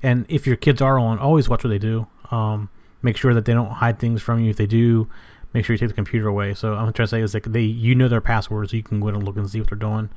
And 0.02 0.24
if 0.30 0.46
your 0.46 0.56
kids 0.56 0.80
are 0.80 0.98
on, 0.98 1.18
always 1.18 1.50
watch 1.50 1.62
what 1.62 1.68
they 1.68 1.78
do. 1.78 2.06
Um, 2.30 2.70
make 3.02 3.18
sure 3.18 3.34
that 3.34 3.44
they 3.44 3.52
don't 3.52 3.70
hide 3.70 3.98
things 3.98 4.22
from 4.22 4.40
you. 4.40 4.48
If 4.48 4.56
they 4.56 4.64
do, 4.64 5.06
make 5.52 5.66
sure 5.66 5.74
you 5.74 5.78
take 5.78 5.88
the 5.88 5.94
computer 5.94 6.28
away. 6.28 6.54
So 6.54 6.72
I'm 6.72 6.90
trying 6.94 7.06
to 7.06 7.08
say 7.08 7.20
is 7.20 7.34
like 7.34 7.44
they 7.44 7.60
you 7.60 7.94
know 7.94 8.08
their 8.08 8.22
passwords, 8.22 8.70
so 8.70 8.78
you 8.78 8.82
can 8.82 9.00
go 9.00 9.08
and 9.08 9.22
look 9.22 9.36
and 9.36 9.50
see 9.50 9.60
what 9.60 9.68
they're 9.68 9.78
doing 9.78 10.08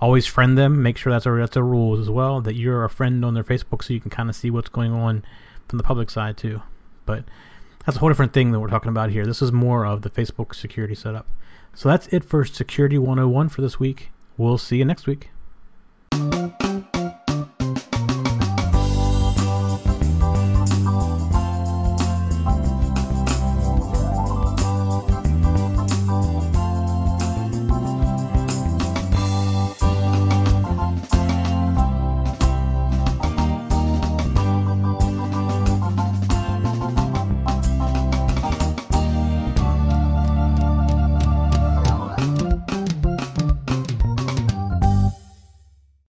always 0.00 0.26
friend 0.26 0.58
them. 0.58 0.82
Make 0.82 0.96
sure 0.96 1.12
that's 1.12 1.26
a 1.26 1.30
that's 1.30 1.56
a 1.56 1.62
rule 1.62 1.98
as 2.00 2.10
well 2.10 2.40
that 2.40 2.56
you're 2.56 2.82
a 2.84 2.90
friend 2.90 3.24
on 3.24 3.34
their 3.34 3.44
Facebook, 3.44 3.84
so 3.84 3.94
you 3.94 4.00
can 4.00 4.10
kind 4.10 4.28
of 4.28 4.34
see 4.34 4.50
what's 4.50 4.68
going 4.68 4.92
on 4.92 5.22
from 5.68 5.78
the 5.78 5.84
public 5.84 6.10
side 6.10 6.36
too. 6.36 6.62
But 7.06 7.24
that's 7.84 7.96
a 7.96 8.00
whole 8.00 8.08
different 8.08 8.32
thing 8.32 8.52
that 8.52 8.60
we're 8.60 8.68
talking 8.68 8.90
about 8.90 9.10
here. 9.10 9.26
This 9.26 9.42
is 9.42 9.52
more 9.52 9.84
of 9.84 10.02
the 10.02 10.10
Facebook 10.10 10.54
security 10.54 10.94
setup. 10.94 11.26
So 11.74 11.88
that's 11.88 12.06
it 12.08 12.24
for 12.24 12.44
Security 12.44 12.98
101 12.98 13.48
for 13.48 13.62
this 13.62 13.80
week. 13.80 14.10
We'll 14.36 14.58
see 14.58 14.76
you 14.76 14.84
next 14.84 15.06
week. 15.06 15.31